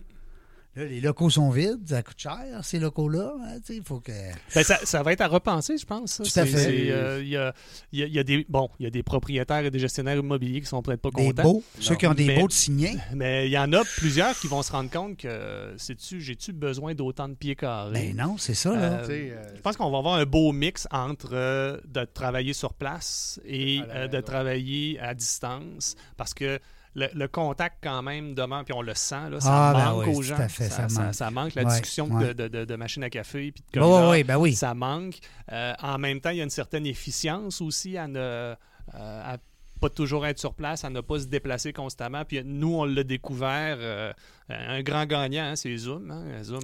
[0.77, 3.33] Là, les locaux sont vides, ça coûte cher, ces locaux-là.
[3.43, 4.13] hein, il faut que.
[4.55, 6.11] Ben, ça, ça va être à repenser, je pense.
[6.13, 6.23] ça.
[6.23, 6.57] Tout à fait.
[6.57, 7.53] c'est, euh, Il y, a,
[7.91, 9.79] il y a- il y a des, bon, il y a des propriétaires et des
[9.79, 11.43] gestionnaires immobiliers qui sont peut-être pas Des contents.
[11.43, 12.95] beaux, ceux qui ont des Mais- beaux de signer.
[13.13, 16.93] Mais il y en a plusieurs qui vont se rendre compte que sais-tu, j'ai-tu besoin
[16.95, 17.91] d'autant de pieds carrés?
[17.91, 19.01] Ben non, c'est ça, là.
[19.01, 22.73] Euh, euh, Je pense qu'on va avoir un beau mix entre euh, de travailler sur
[22.73, 26.59] place et euh, de travailler à distance parce que
[26.95, 30.05] le, le contact quand même demeure, puis on le sent, là, ça Ah, ben manque
[30.07, 30.35] oui, aux tout gens.
[30.35, 31.13] à fait, ça manque.
[31.13, 31.55] ça manque.
[31.55, 32.33] La Ouais, discussion ouais.
[32.33, 33.79] de, de, de- machine à café puis de
[34.09, 34.53] oui, ben oui.
[34.55, 35.15] ça manque.
[35.51, 38.55] Euh, en même temps, il y a une certaine efficience aussi à ne euh,
[38.93, 39.37] à
[39.79, 42.23] pas toujours être sur place, à ne pas se déplacer constamment.
[42.23, 44.13] Puis nous, on l'a découvert, euh,
[44.49, 46.11] un grand gagnant, hein, c'est Zoom.
[46.11, 46.43] hein.
[46.43, 46.59] Zoom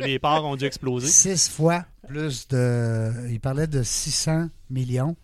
[0.00, 1.06] les parts ont dû exploser.
[1.34, 3.28] Six fois plus de.
[3.28, 5.14] Il parlait de 600 millions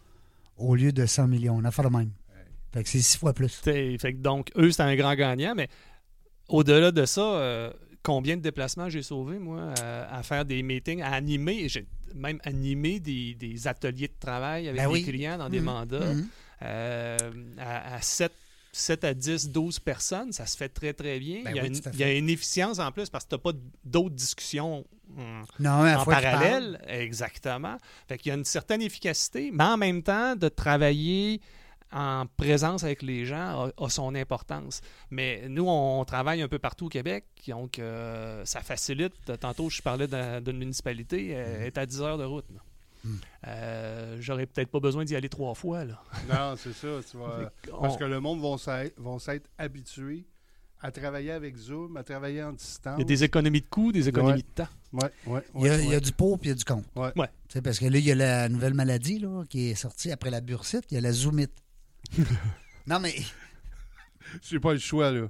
[0.59, 1.57] au lieu de 100 millions.
[1.57, 2.11] On a fait le même.
[2.73, 3.61] Fait que c'est six fois plus.
[3.61, 5.69] T'sais, fait que donc, eux, c'est un grand gagnant, mais
[6.49, 11.03] au-delà de ça, euh, combien de déplacements j'ai sauvé, moi, à, à faire des meetings,
[11.03, 15.05] à animer, j'ai même animé des, des ateliers de travail avec Ben des oui.
[15.05, 15.65] clients dans des Mhm.
[15.65, 16.15] mandats.
[16.15, 16.29] Mhm.
[16.63, 17.17] Euh,
[17.59, 18.33] à, à 7,
[18.73, 21.43] 7 à 10, 12 personnes, ça se fait très, très bien.
[21.45, 23.09] Ben il, y a oui, une, tout à il y a une efficience en plus
[23.11, 23.53] parce que tu n'as pas
[23.85, 24.85] d'autres discussions
[25.17, 26.81] hum, Non, en parallèle.
[26.87, 27.77] Exactement.
[28.09, 31.41] Fait qu'il y a une certaine efficacité, mais en même temps, de travailler
[31.93, 34.81] en présence avec les gens a, a son importance.
[35.11, 39.15] Mais nous, on travaille un peu partout au Québec, donc euh, ça facilite.
[39.41, 42.47] Tantôt, je parlais d'un- d'une municipalité, elle est à 10 heures de route.
[42.55, 42.61] là.
[43.03, 43.15] Mm.
[43.47, 45.85] Euh, J'aurais peut-être pas besoin d'y aller trois fois.
[45.85, 46.01] Là.
[46.29, 46.89] non, c'est ça.
[47.11, 50.27] tu vas- Parce que le monde vont s'être habitués
[50.83, 52.95] à travailler avec Zoom, à travailler en distance.
[52.99, 54.39] Il y a des économies de coûts, des économies Ouais.
[54.39, 54.69] de temps.
[54.93, 56.57] Ouais, ouais, Il y, a, ouais, il y a du pour puis il y a
[56.57, 56.89] du contre.
[56.97, 57.13] Ouais.
[57.17, 57.29] Ouais.
[57.49, 60.11] Tu sais, Parce que là, il y a la nouvelle maladie là, qui est sortie
[60.11, 60.85] après la bursite.
[60.91, 61.53] Il y a la zoomite.
[62.87, 63.15] Non, mais.
[64.43, 65.27] J'ai pas le choix, là.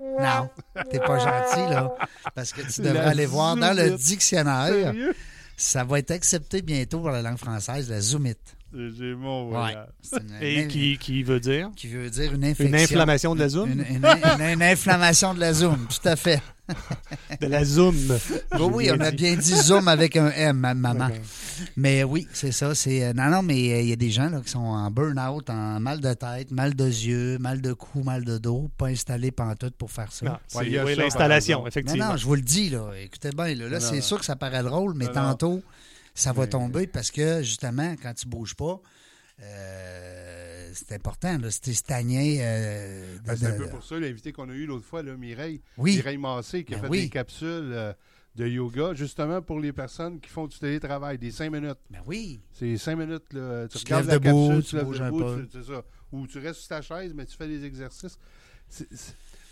[0.00, 0.50] Non,
[0.90, 1.94] t'es pas gentil, là.
[2.34, 4.66] Parce que tu devrais La aller voir dans le dictionnaire.
[4.66, 5.14] Sérieux?
[5.56, 8.56] Ça va être accepté bientôt pour la langue française, la zoomite.
[8.74, 9.74] J'ai mon Ouais.
[10.12, 11.70] une- Et une- qui, qui veut dire?
[11.74, 12.66] Qui veut dire une infection.
[12.76, 13.70] une inflammation de la zoom?
[13.70, 16.42] Une, une- une- une inflammation de la zoom, tout à fait.
[17.40, 17.96] De la zoom.
[18.58, 21.08] Oui, oui, on a bien dit zoom avec un M, ma- maman.
[21.78, 22.74] Mais oui, c'est ça.
[22.74, 24.90] C'est euh, non, non, mais euh, il y a des gens là, qui sont en
[24.90, 28.88] burn-out, en mal de tête, mal de yeux, mal de cou, mal de dos, pas
[28.88, 30.26] installés pantoute pour faire ça.
[30.26, 31.62] Non, c'est Ouais, il y a oui, ça, l'installation, exemple.
[31.62, 32.08] Non, effectivement.
[32.10, 32.90] non, je vous le dis, là.
[33.02, 35.20] Écoutez bien, là, là c'est sûr que ça paraît drôle, mais Non, non.
[35.30, 35.62] tantôt,
[36.20, 38.80] ça va tomber parce que, justement, quand tu bouges pas,
[39.40, 41.50] euh, c'est important, là.
[41.50, 42.38] C'était stagné.
[42.40, 45.60] euh, Ben, c'est un peu pour ça l'invité qu'on a eu l'autre fois, là, Mireille.
[45.76, 45.96] Oui.
[45.96, 47.00] Mireille Massé, qui a Ben fait oui.
[47.02, 47.92] des capsules euh,
[48.36, 51.78] de yoga, justement pour les personnes qui font du télétravail, des cinq minutes.
[51.90, 52.40] Ben oui.
[52.52, 55.06] C'est cinq minutes, là, tu, Tu regardes la debout, capsule, tu tu lèves bouges un
[55.06, 55.46] debout, peu.
[55.46, 55.82] tu- c'est ça.
[56.12, 58.18] Ou tu restes sur ta chaise, mais tu fais des exercices.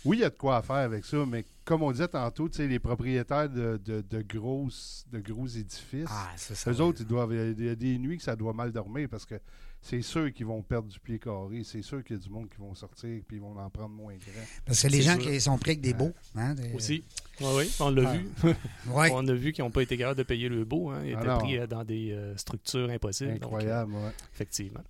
[0.05, 2.47] Oui, il y a de quoi à faire avec ça, mais comme on disait tantôt,
[2.47, 6.71] tu sais, les propriétaires de, de, de grosses, de gros édifices, Ah, ça.
[6.71, 9.25] eux autres, ils doivent, il y a des nuits que ça doit mal dormir parce
[9.25, 9.35] que
[9.81, 11.61] c'est sûr qu'ils vont perdre du pied carré.
[11.63, 13.89] C'est sûr qu'il y a du monde qui vont sortir puis ils vont en prendre
[13.95, 14.45] moins grand.
[14.65, 15.29] Parce que les gens sûr.
[15.31, 16.13] qui sont pris avec des beaux.
[16.35, 17.03] Hein, des- Aussi.
[17.41, 18.13] Oui, oui, on l'a Ah.
[18.17, 18.27] vu.
[18.91, 19.09] Ouais.
[19.13, 20.89] On a vu qu'ils n'ont pas été capables de payer le beau.
[20.89, 21.01] Hein.
[21.05, 23.33] Ils Ah étaient pris euh, dans des euh, structures impossibles.
[23.33, 23.99] donc, Incroyable, ouais.
[24.05, 24.81] euh, effectivement.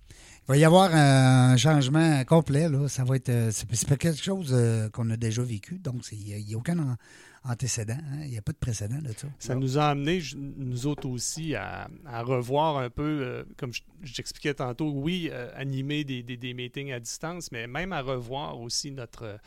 [0.48, 2.68] Va y avoir un changement complet.
[2.70, 2.88] Là.
[2.88, 3.28] Ça va être.
[3.28, 5.78] euh, C'est quelque chose euh, qu'on a déjà vécu.
[5.78, 6.96] Donc, il n'y a, aucun an-
[7.44, 7.98] antécédent.
[7.98, 8.20] hein.
[8.24, 9.28] Il n'y a pas de précédent de ça.
[9.38, 10.22] Ça nous a amené,
[10.56, 11.88] nous autres aussi, à,
[12.22, 17.00] revoir un peu, euh, comme je, je t'expliquais tantôt, oui, animer des, des- meetings à
[17.00, 19.38] distance, mais même à revoir aussi notre,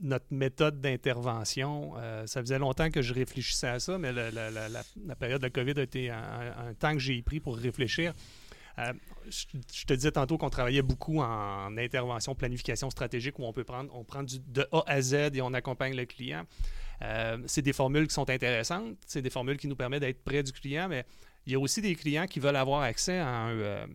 [0.00, 1.92] notre méthode d'intervention.
[2.26, 5.82] Ça faisait longtemps que je réfléchissais à ça, mais la, période de la COVID a
[5.82, 8.14] été un temps que j'ai pris pour réfléchir.
[8.80, 8.92] Euh,
[9.28, 13.94] je, te disais tantôt qu'on travaillait beaucoup en intervention, planification stratégique, où on peut prendre,
[13.94, 16.44] on prend de A à Z et on accompagne le client.
[17.02, 20.42] Euh, c'est des formules qui sont intéressantes, c'est des formules qui nous permettent d'être près
[20.42, 21.04] du client, mais
[21.46, 23.86] il y a aussi des clients qui veulent avoir accès à un, euh,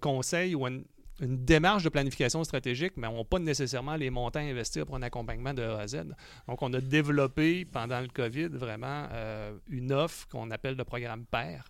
[0.00, 0.84] conseil ou à une,
[1.20, 5.54] démarche de planification stratégique, mais n'ont pas nécessairement les montants à investir pour un accompagnement
[5.54, 6.02] de A à Z.
[6.48, 11.24] Donc, on a développé pendant le COVID vraiment euh, une offre qu'on appelle le programme
[11.26, 11.64] PAIR.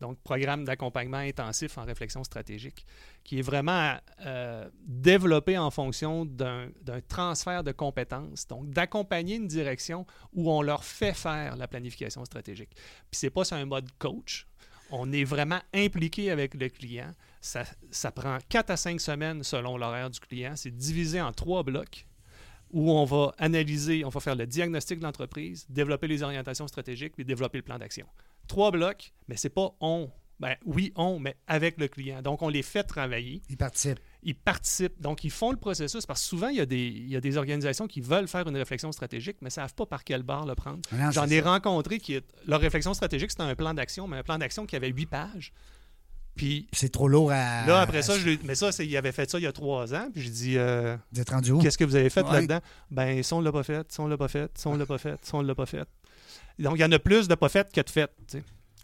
[0.00, 2.86] Donc, programme d'accompagnement intensif en réflexion stratégique,
[3.24, 6.70] qui est vraiment euh, développé en fonction d'un
[7.08, 12.70] transfert de compétences, donc d'accompagner une direction où on leur fait faire la planification stratégique.
[13.10, 14.46] Puis, ce n'est pas sur un mode coach,
[14.90, 17.12] on est vraiment impliqué avec le client.
[17.40, 17.64] Ça,
[18.12, 20.54] prend 4 à 5 semaines selon l'horaire du client.
[20.56, 22.06] C'est divisé en trois blocs
[22.70, 27.14] où on va analyser, on va faire le diagnostic de l'entreprise, développer les orientations stratégiques
[27.14, 28.06] puis développer le plan d'action.
[28.48, 30.10] Trois blocs, mais c'est pas on.
[30.40, 32.22] Ben, oui, on, mais avec le client.
[32.22, 33.42] Donc, on les fait travailler.
[33.48, 33.98] Ils participent.
[34.22, 35.00] Ils participent.
[35.00, 37.20] Donc, ils font le processus parce que souvent, il y, a des, il y a
[37.20, 40.46] des organisations qui veulent faire une réflexion stratégique, mais ne savent pas par quelle barre
[40.46, 40.80] le prendre.
[41.10, 42.20] J'en ai rencontré qui.
[42.46, 45.52] Leur réflexion stratégique, c'était un plan d'action, mais un plan d'action qui avait huit pages.
[46.36, 46.68] Puis.
[46.72, 47.66] C'est trop lourd à.
[47.66, 50.08] Là, après ça, je, mais ça, il avait fait ça il y a trois ans.
[50.12, 50.56] Puis j'ai dit.
[50.56, 51.58] Euh, vous êtes rendu où?
[51.58, 52.60] Qu'est-ce que vous avez fait là-dedans?
[52.90, 54.98] Ben, ça, on l'a pas fait, ça, on l'a pas fait, ça, on l'a pas
[54.98, 55.88] fait, ça, on l'a pas fait.
[56.58, 58.10] Donc, il y en a plus de pas fait que de fait.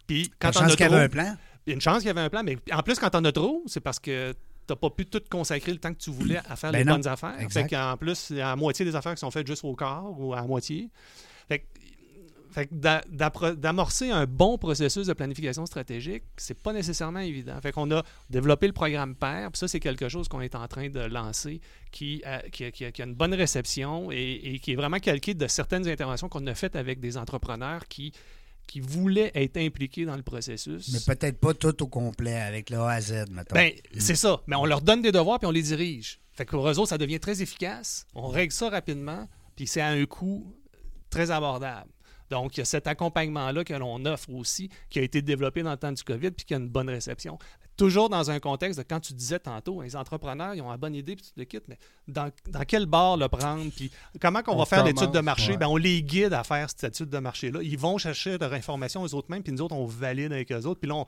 [0.07, 1.35] Puis, quand on a qu'il y avait un plan?
[1.65, 3.25] Il y a une chance qu'il y avait un plan, mais en plus, quand on
[3.25, 4.37] a trop, c'est parce que tu
[4.69, 7.07] n'as pas pu tout consacrer le temps que tu voulais à faire ben les bonnes
[7.07, 7.39] affaires.
[7.39, 7.69] Exact.
[7.69, 9.75] Fait qu'en plus, il y a la moitié des affaires qui sont faites juste au
[9.75, 10.89] corps ou à moitié.
[11.47, 11.65] Fait
[12.71, 17.59] d'amorcer un bon processus de planification stratégique, c'est pas nécessairement évident.
[17.61, 20.67] Fait qu'on a développé le programme PAIR, puis ça, c'est quelque chose qu'on est en
[20.67, 22.41] train de lancer qui, a,
[23.03, 26.75] une bonne réception et, et, qui est vraiment calqué de certaines interventions qu'on a faites
[26.75, 28.13] avec des entrepreneurs qui
[28.67, 30.91] qui voulaient être impliqués dans le processus.
[30.91, 33.53] Mais peut-être pas tout au complet avec le A à Z, maintenant.
[33.53, 34.41] Ben, c'est ça.
[34.47, 36.19] Mais on leur donne des devoirs puis on les dirige.
[36.33, 38.05] Fait que réseau, ça devient très efficace.
[38.13, 40.53] On règle ça rapidement, puis c'est à un coût
[41.09, 41.89] très abordable.
[42.29, 45.71] Donc, il y a cet accompagnement-là que l'on offre aussi, qui a été développé dans
[45.71, 47.37] le temps du COVID, puis qui a une bonne réception.
[47.77, 50.95] Toujours dans un contexte de quand tu disais tantôt, les entrepreneurs, ils ont la bonne
[50.95, 54.55] idée, puis tu te quittes, mais dans, dans quel bar le prendre, puis comment qu'on
[54.55, 55.57] va faire l'étude de marché?
[55.57, 57.59] Ben, on les guide à faire cette étude de marché-là.
[57.61, 60.65] Ils vont chercher leur information aux autres mêmes, puis nous autres, on valide avec eux
[60.65, 61.03] autres, puis là,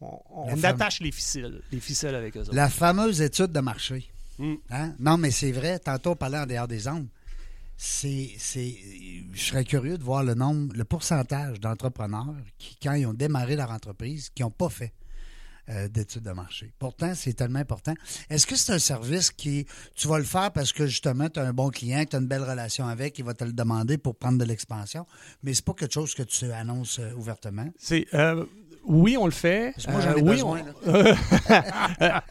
[0.00, 2.54] on, attache les ficelles, les ficelles avec eux autres.
[2.54, 4.10] La fameuse étude de marché.
[4.38, 4.54] Hmm.
[4.70, 4.94] Hein?
[4.98, 7.08] Non, mais c'est vrai, tantôt on parlait en dehors des ondes
[7.82, 8.28] c'est,
[9.32, 13.56] je serais curieux de voir le nombre, le pourcentage d'entrepreneurs qui, quand ils ont démarré
[13.56, 14.92] leur entreprise, qui n'ont pas fait
[15.70, 16.70] euh, d'études de marché.
[16.78, 17.94] Pourtant, c'est tellement important.
[18.28, 21.46] Est-ce que c'est un service qui, tu vas le faire parce que justement, tu as
[21.46, 24.14] un bon client, tu as une belle relation avec, il va te le demander pour
[24.14, 25.06] prendre de l'expansion,
[25.42, 27.70] mais c'est pas quelque chose que tu annonces euh, ouvertement?
[27.78, 28.44] C'est, euh,
[28.84, 29.74] oui, on le fait.
[29.88, 30.62] moi, j'en ai euh, besoin.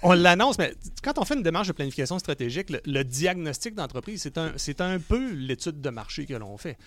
[0.03, 0.73] On, l'annonce, mais
[1.03, 4.99] quand on fait une démarche de planification stratégique, le, diagnostic d'entreprise, c'est un, c'est un
[4.99, 6.77] peu l'étude de marché que l'on fait.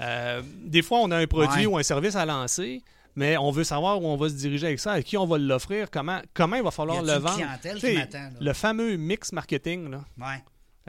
[0.00, 2.82] Euh, des fois, on a un produit ou un service à lancer
[3.14, 5.36] mais on veut savoir où on va se diriger avec ça, à qui on va
[5.36, 7.42] l'offrir, comment, comment il va falloir le vendre.
[8.40, 9.90] le fameux mix marketing.
[9.90, 10.04] Là.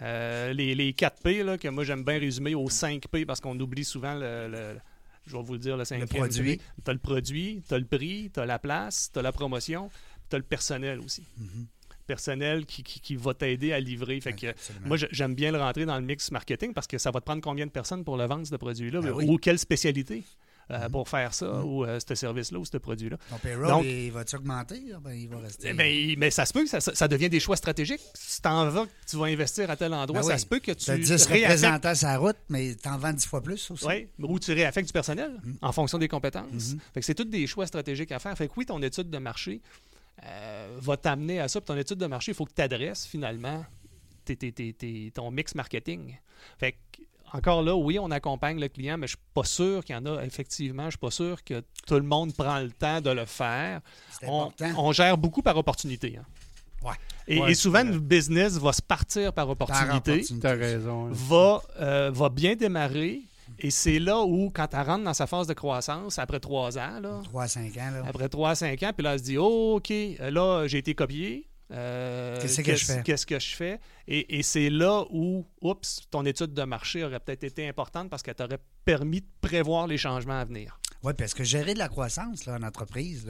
[0.01, 3.41] Euh, les, les, 4 P là, que moi j'aime bien résumer aux 5 P parce
[3.41, 4.77] qu'on oublie souvent le
[5.26, 6.07] je vais vous le dire, le cinquième.
[6.11, 6.57] Le produit.
[6.84, 9.32] Tu as le produit, tu as le prix, tu as la place, tu as la
[9.32, 9.89] promotion,
[10.30, 11.24] tu as le personnel aussi.
[11.39, 11.65] Mm-hmm.
[12.05, 14.19] Personnel qui, qui, va t'aider à livrer.
[14.19, 14.47] Fait que,
[14.84, 17.41] moi, j'aime bien le rentrer dans le mix marketing parce que ça va te prendre
[17.41, 20.24] combien de personnes pour le vendre, ce produit-là, ben ou quelle spécialité?
[20.72, 20.91] Euh, mm-hmm.
[20.91, 21.64] pour faire ça, mm-hmm.
[21.64, 23.18] ou euh, ce service-là, ou ce produit-là.
[23.30, 24.82] Ton payroll, il va-tu augmenter?
[25.01, 25.70] Ben, il va rester...
[25.70, 28.01] Eh ben, mais ça se peut que ça, devient des choix stratégiques.
[28.14, 30.72] Si tu en vas, tu vas investir à tel endroit, ben ça se peut que
[30.72, 30.86] tu.
[30.86, 33.86] Tu as 10 représentants sur la route, mais tu en vends 10 fois plus aussi.
[33.86, 35.53] Oui, ou tu réaffectes du personnel mm.
[35.61, 36.76] en fonction des compétences.
[37.01, 38.38] C'est tous des choix stratégiques à faire.
[38.38, 39.61] Fait que oui, ton étude de marché
[40.26, 41.59] euh, va t'amener à ça.
[41.59, 43.66] Puis ton étude de marché, il faut que tu adresses finalement
[45.14, 46.18] ton mix marketing.
[46.57, 47.01] Fait que
[47.34, 49.97] encore là, oui, on accompagne le client, mais je ne suis pas sûr qu'il y
[49.97, 53.01] en a, effectivement, je ne suis pas sûr que tout le monde prend le temps
[53.01, 53.81] de le faire.
[54.27, 56.17] On, on, gère beaucoup par opportunité.
[56.19, 56.25] Hein.
[56.88, 56.95] Ouais.
[57.27, 60.21] Et, souvent, le business va se partir par opportunité.
[60.21, 61.09] Tu as raison.
[61.11, 63.21] Va, euh, va bien démarrer.
[63.59, 66.99] Et c'est là où, quand tu rentres dans sa phase de croissance, après trois ans,
[67.01, 68.03] là, 3 à 5 ans, là.
[68.07, 70.95] après 3 à 5 ans, puis là, elle se dit oh, OK, là, j'ai été
[70.95, 73.01] copié, euh, qu'est-ce que je fais?
[73.03, 73.80] Qu'est-ce que je fais?
[74.07, 78.36] Et, c'est là où, oups, ton étude de marché aurait peut-être été importante parce qu'elle
[78.36, 80.80] t'aurait permis de prévoir les changements à venir.
[81.03, 83.26] Oui, parce que gérer de la croissance là, en entreprise,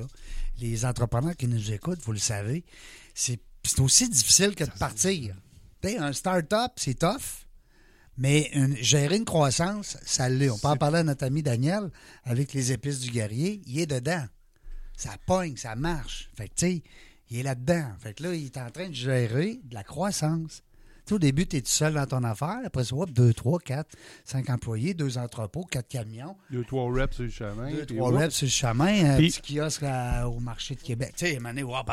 [0.59, 2.65] les entrepreneurs qui nous écoutent, vous le savez,
[3.13, 3.39] c'est
[3.79, 5.35] aussi difficile que de partir.
[5.83, 7.47] un start-up, c'est tough,
[8.17, 10.49] mais gérer une croissance, ça l'est.
[10.49, 11.89] On peut en parler à notre ami Daniel
[12.25, 13.61] avec les épices du guerrier.
[13.65, 14.25] Il est dedans.
[14.95, 16.29] Ça pogne, ça marche.
[16.35, 16.83] Fait que, tu sais,
[17.33, 17.85] il est là-dedans.
[17.97, 20.61] Fait que là, il est en train de gérer de la croissance.
[21.11, 22.59] Au début, tu es tout seul dans ton affaire.
[22.65, 23.87] Après ça, hop, 2, 3, 4,
[24.23, 26.35] 5 employés, deux entrepôts, quatre camions.
[26.51, 27.71] Deux, trois reps sur le chemin.
[27.71, 28.17] Deux, puis trois hop.
[28.19, 29.13] reps sur le chemin.
[29.13, 31.13] Un Puis- petit kiosque à- au marché de Québec.
[31.17, 31.91] Tu sais, hop.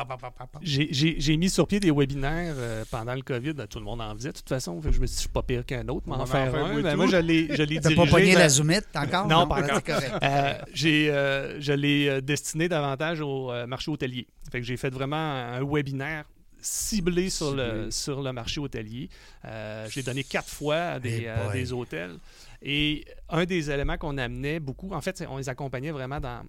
[0.63, 3.53] J'ai- J'ai j'ai mis sur pied des webinaires euh, pendant le COVID.
[3.55, 4.81] Ben, tout le monde en faisait, de toute façon.
[4.81, 6.23] Fait que je me suis dit, je suis pas pire qu'un autre, mais On en
[6.23, 6.77] en faire fait un.
[6.77, 7.97] un Ben, moi, je l'ai je l'ai T'as dirigé.
[7.97, 9.27] pas pogné la zoomite encore?
[9.27, 9.81] Non, pas là, encore.
[10.01, 10.23] c'est correct.
[10.23, 14.27] Euh, j'ai, euh, je l'ai euh, destiné davantage au marché hôtelier.
[14.51, 16.25] Fait que j'ai fait vraiment un webinaire
[16.63, 19.09] ciblé sur, le, sur le marché hôtelier.
[19.45, 21.53] Euh, j'ai donné quatre fois à des, Eh à boy.
[21.53, 22.17] des hôtels.
[22.63, 26.43] Et un des éléments qu'on amenait beaucoup, en fait, c'est- on les accompagnait vraiment dans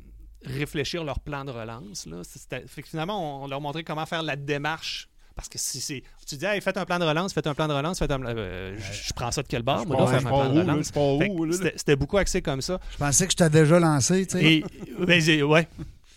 [0.45, 2.05] réfléchir leur plan de relance.
[2.07, 2.21] Là.
[2.67, 5.07] Fait que finalement, on, leur montrait comment faire la démarche.
[5.35, 6.03] Parce que si c'est.
[6.27, 8.21] Tu dis, hey, faites un plan de relance, faites un plan de relance, faites un.
[8.25, 10.59] euh, je, je prends ça de quel bord, Je moi, faire je un plan de
[10.59, 10.91] relance.
[10.91, 11.71] Que?
[11.77, 12.79] C'était beaucoup axé comme ça.
[12.91, 14.43] Je pensais que je t'avais déjà lancé, tu sais.
[14.45, 14.65] Et
[14.99, 15.67] ben, ouais.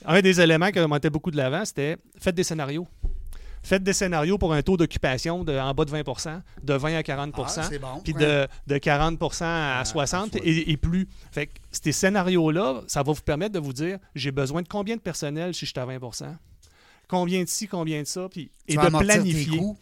[0.05, 2.89] un des éléments qui remontait beaucoup de l'avant, c'était faites des scénarios.
[3.65, 7.03] Faites des scénarios pour un taux d'occupation de en bas de 20% de 20 à
[7.03, 8.01] 40 Ah, c'est bon.
[8.05, 10.37] puis de, de 40 à à 60 60.
[10.47, 11.09] et, et plus.
[11.33, 14.97] Fait que ces scénarios-là, ça va vous permettre de vous dire j'ai besoin de combien
[14.97, 16.27] de personnel si je suis à 20%
[17.09, 19.77] Combien de ci, combien de ça, puis, et de tes planifier coûts,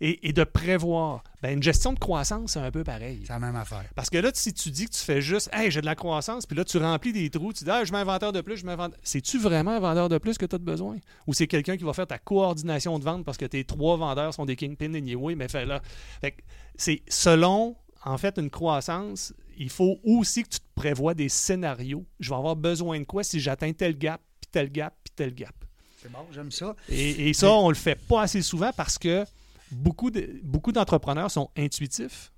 [0.00, 1.22] et, et de prévoir.
[1.42, 3.20] Ben, une gestion de croissance, c'est un peu pareil.
[3.24, 3.84] C'est la même affaire.
[3.94, 6.46] Parce que là, si tu dis que tu fais juste, hey, j'ai de la croissance,
[6.46, 8.56] puis là, tu remplis des trous, tu dis, ah, je mets un vendeur de plus,
[8.56, 8.98] je mets un vendeur.
[9.02, 10.96] C'est-tu vraiment un vendeur de plus que tu as besoin?
[11.26, 14.34] Ou c'est quelqu'un qui va faire ta coordination de vente parce que tes trois vendeurs
[14.34, 15.80] sont des kingpins anyway, mais fait là.
[16.20, 16.42] Fait que
[16.76, 22.04] c'est selon, en fait, une croissance, il faut aussi que tu te prévois des scénarios.
[22.20, 25.34] Je vais avoir besoin de quoi si j'atteins tel gap, puis tel gap, puis tel
[25.34, 25.54] gap?
[26.00, 26.76] C'est bon, j'aime ça.
[26.88, 29.24] Et, et ça, on le fait pas assez souvent parce que
[29.70, 32.32] beaucoup de- beaucoup d'entrepreneurs sont intuitifs,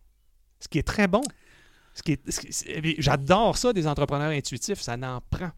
[0.58, 1.22] ce qui est très bon.
[1.94, 5.50] Ce qui est- c'est- J'adore ça, des entrepreneurs intuitifs, ça n'en prend.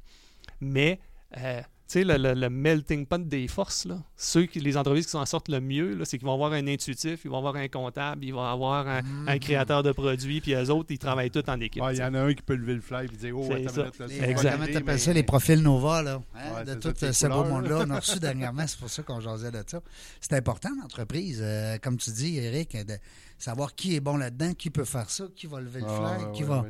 [0.60, 1.00] Mais,
[1.36, 1.60] euh,
[1.92, 5.24] sais, le, le- le melting pot des forces, là, ceux qui, les entreprises qui s'en
[5.26, 8.24] sortent le mieux, là, c'est qu'ils vont avoir un intuitif, ils vont avoir un comptable,
[8.24, 9.28] ils vont avoir un, Mm.
[9.28, 11.82] un créateur de produits, puis eux autres, ils travaillent tous en équipe.
[11.92, 13.82] Il y en a un qui peut lever le fly et dire Oh, attends ça.
[13.82, 16.22] là, Les, Comment t'appelles mais- ça, les profils Nova, là?
[16.34, 17.78] hein, Ouais, de tout ce beau monde-là.
[17.78, 17.84] là.
[17.86, 19.80] On a reçu dernièrement, c'est pour ça qu'on jasait de ça.
[20.20, 22.94] C'est important, l'entreprise, euh, comme tu dis, Eric, de
[23.38, 26.28] savoir qui est bon là-dedans, qui peut faire ça, qui va lever le Ah, flag,
[26.28, 26.60] ouais, qui ouais, va...
[26.60, 26.68] ouais.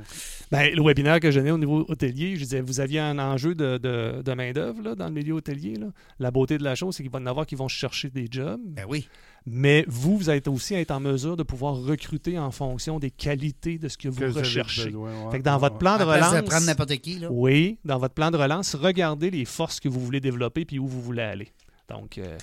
[0.50, 3.54] Ben, le webinaire que je donnais au niveau hôtelier, je disais, vous aviez un enjeu
[3.54, 5.76] de, de, de main-d'œuvre là, dans le milieu hôtelier.
[5.76, 5.86] là.
[6.18, 8.26] La beauté de la chose, c'est qu'il va y en avoir qui vont chercher des
[8.30, 8.60] jobs.
[8.64, 9.08] Ben oui.
[9.46, 13.10] Mais vous, vous êtes aussi à être en mesure de pouvoir recruter en fonction des
[13.10, 14.84] qualités de ce que vous Que recherchez.
[14.86, 15.30] besoin, ouais.
[15.32, 15.78] Fait que dans Ouais, votre ouais.
[15.80, 16.34] plan de relance.
[16.34, 17.28] de prendre n'importe qui, là.
[17.30, 20.86] Oui, dans votre plan de relance, regardez les forces que vous voulez développer puis où
[20.86, 21.48] vous voulez aller.
[21.88, 22.38] Donc, euh,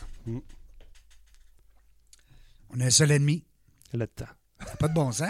[2.71, 3.43] On a un seul ennemi.
[3.93, 4.25] le temps.
[4.79, 5.29] Pas de bon sens.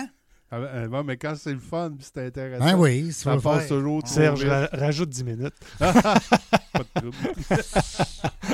[0.52, 3.68] Ah, euh, bon, mais quand c'est le fun puis c'est intéressant, Ben oui, ça passe
[3.68, 5.54] toujours trop Serge, ra- rajoute 10 minutes.
[5.80, 5.94] Pas
[6.96, 7.16] de trouble.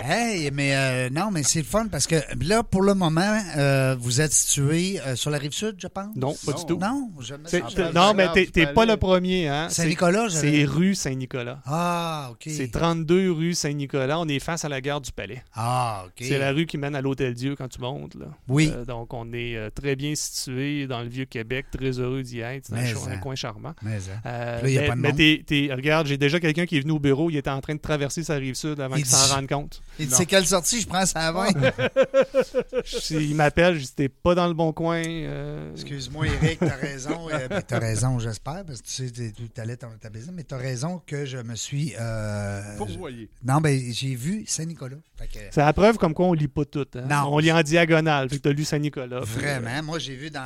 [0.08, 2.16] Hey, mais euh, non, mais c'est le fun parce que
[2.46, 6.16] là, pour le moment, euh, vous êtes situé euh, sur la rive sud, je pense?
[6.16, 6.58] Non, pas Non.
[6.60, 6.78] du tout.
[6.78, 8.92] Non, Ah, non, ben, mais t'es pas aller.
[8.92, 9.48] le premier.
[9.48, 9.68] Hein?
[9.70, 11.60] Saint-Nicolas, C'est rue Saint-Nicolas.
[11.66, 12.44] Ah, OK.
[12.48, 14.20] C'est 32 rue Saint-Nicolas.
[14.20, 15.44] On est face à la gare du Palais.
[15.56, 16.14] Ah, OK.
[16.20, 18.14] C'est la rue qui mène à l'Hôtel Dieu quand tu montes.
[18.16, 18.28] Là.
[18.48, 18.72] Oui.
[18.76, 21.66] Euh, donc, on est euh, très bien situé dans le Vieux-Québec.
[21.76, 22.66] Très heureux d'y être.
[22.68, 23.18] C'est un, hein.
[23.18, 23.74] coin charmant.
[23.82, 24.22] Mais, hein.
[24.26, 25.18] Euh, Là, y a mais pas de mais monde.
[25.18, 27.30] t'es- t'es- regarde, j'ai déjà quelqu'un qui est venu au bureau.
[27.30, 29.82] Il était en train de traverser sa rive sud avant Il qu'il s'en rende compte.
[30.00, 30.82] Il dit, c'est quelle sortie?
[30.82, 31.46] Je prends ça avant?
[33.12, 35.02] Il m'appelle, je dis T'es pas dans le bon coin.
[35.06, 37.30] euh, Excuse-moi, Eric, t'as raison.
[37.32, 40.34] Euh, ben, t'as raison, j'espère, parce que tu sais, t'es- tu allais dans ta business,
[40.36, 41.94] mais t'as raison que je me suis.
[42.00, 42.62] euh,
[42.98, 43.30] voyer.
[43.44, 44.98] Non, ben, j'ai vu Saint-Nicolas.
[45.20, 46.86] Que, C'est la preuve comme quoi on lit pas tout.
[46.96, 47.02] hein.
[47.10, 47.30] Non.
[47.34, 48.30] On lit en diagonale.
[48.30, 49.22] Fait que t'as lu Saint-Nicolas.
[49.22, 49.84] Vraiment.
[49.84, 50.42] Moi, j'ai vu dans.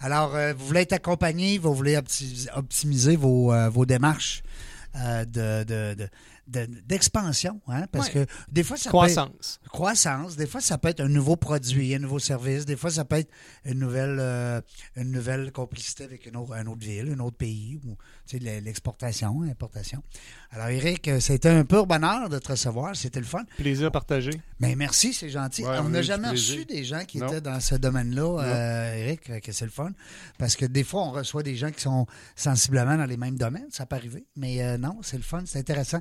[0.00, 4.42] Alors, euh, vous voulez être accompagné, vous voulez opti- optimiser vos, euh, démarches
[4.96, 5.24] euh,
[5.94, 6.08] de-
[6.46, 8.26] de- d'expansion, hein, parce Ouais.
[8.26, 9.60] que des fois, ça peut être- Croissance.
[9.72, 10.36] croissance.
[10.36, 12.64] Des fois, ça peut être un nouveau produit, un nouveau service.
[12.66, 13.30] Des fois, ça peut être
[13.64, 14.60] une nouvelle, euh,
[14.96, 18.38] une nouvelle complicité avec une autre, une autre ville, un autre pays, ou tu sais,
[18.38, 20.02] l'e- l'exportation, l'importation.
[20.50, 22.94] Alors, Eric, euh, c'était un pur bonheur de te recevoir.
[22.94, 23.44] C'était le fun.
[23.56, 24.30] Plaisir partagé.
[24.60, 25.64] Mais merci, c'est gentil.
[25.64, 27.26] Ouais, on n'a jamais reçu des gens qui Non.
[27.26, 29.90] étaient dans ce domaine-là, euh, Eric, fait que c'est le fun.
[30.38, 33.66] Parce que des fois, on reçoit des gens qui sont sensiblement dans les mêmes domaines.
[33.70, 34.24] Ça peut arriver.
[34.36, 36.00] Mais euh, non, c'est le fun, c'est intéressant.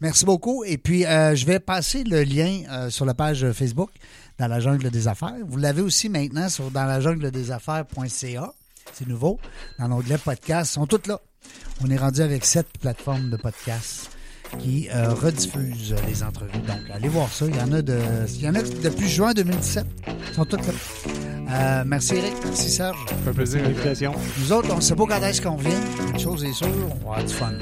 [0.00, 0.64] Merci beaucoup.
[0.64, 3.90] Et puis, euh, je vais passer le lien euh, sur la page Facebook
[4.38, 5.34] dans la jungle des affaires.
[5.46, 8.52] Vous l'avez aussi maintenant sur dans la jungle des affaires.ca.
[8.92, 9.38] C'est nouveau.
[9.78, 11.20] Dans l'onglet podcast, ils sont toutes là.
[11.82, 14.10] On est rendu avec sept plateformes de podcasts
[14.58, 16.52] qui euh, rediffusent les entrevues.
[16.66, 17.46] Donc, allez voir ça.
[17.46, 19.86] Il y en a, de, il y en a depuis juin 2017.
[20.28, 20.72] Ils sont toutes là.
[21.50, 22.96] Euh, merci Eric, merci Serge.
[23.08, 24.14] Ça fait plaisir, l'invitation.
[24.38, 25.80] Nous autres, on ne sait pas quand est-ce qu'on vient.
[26.12, 26.68] Une chose est sûre,
[27.02, 27.52] on va avoir du fun.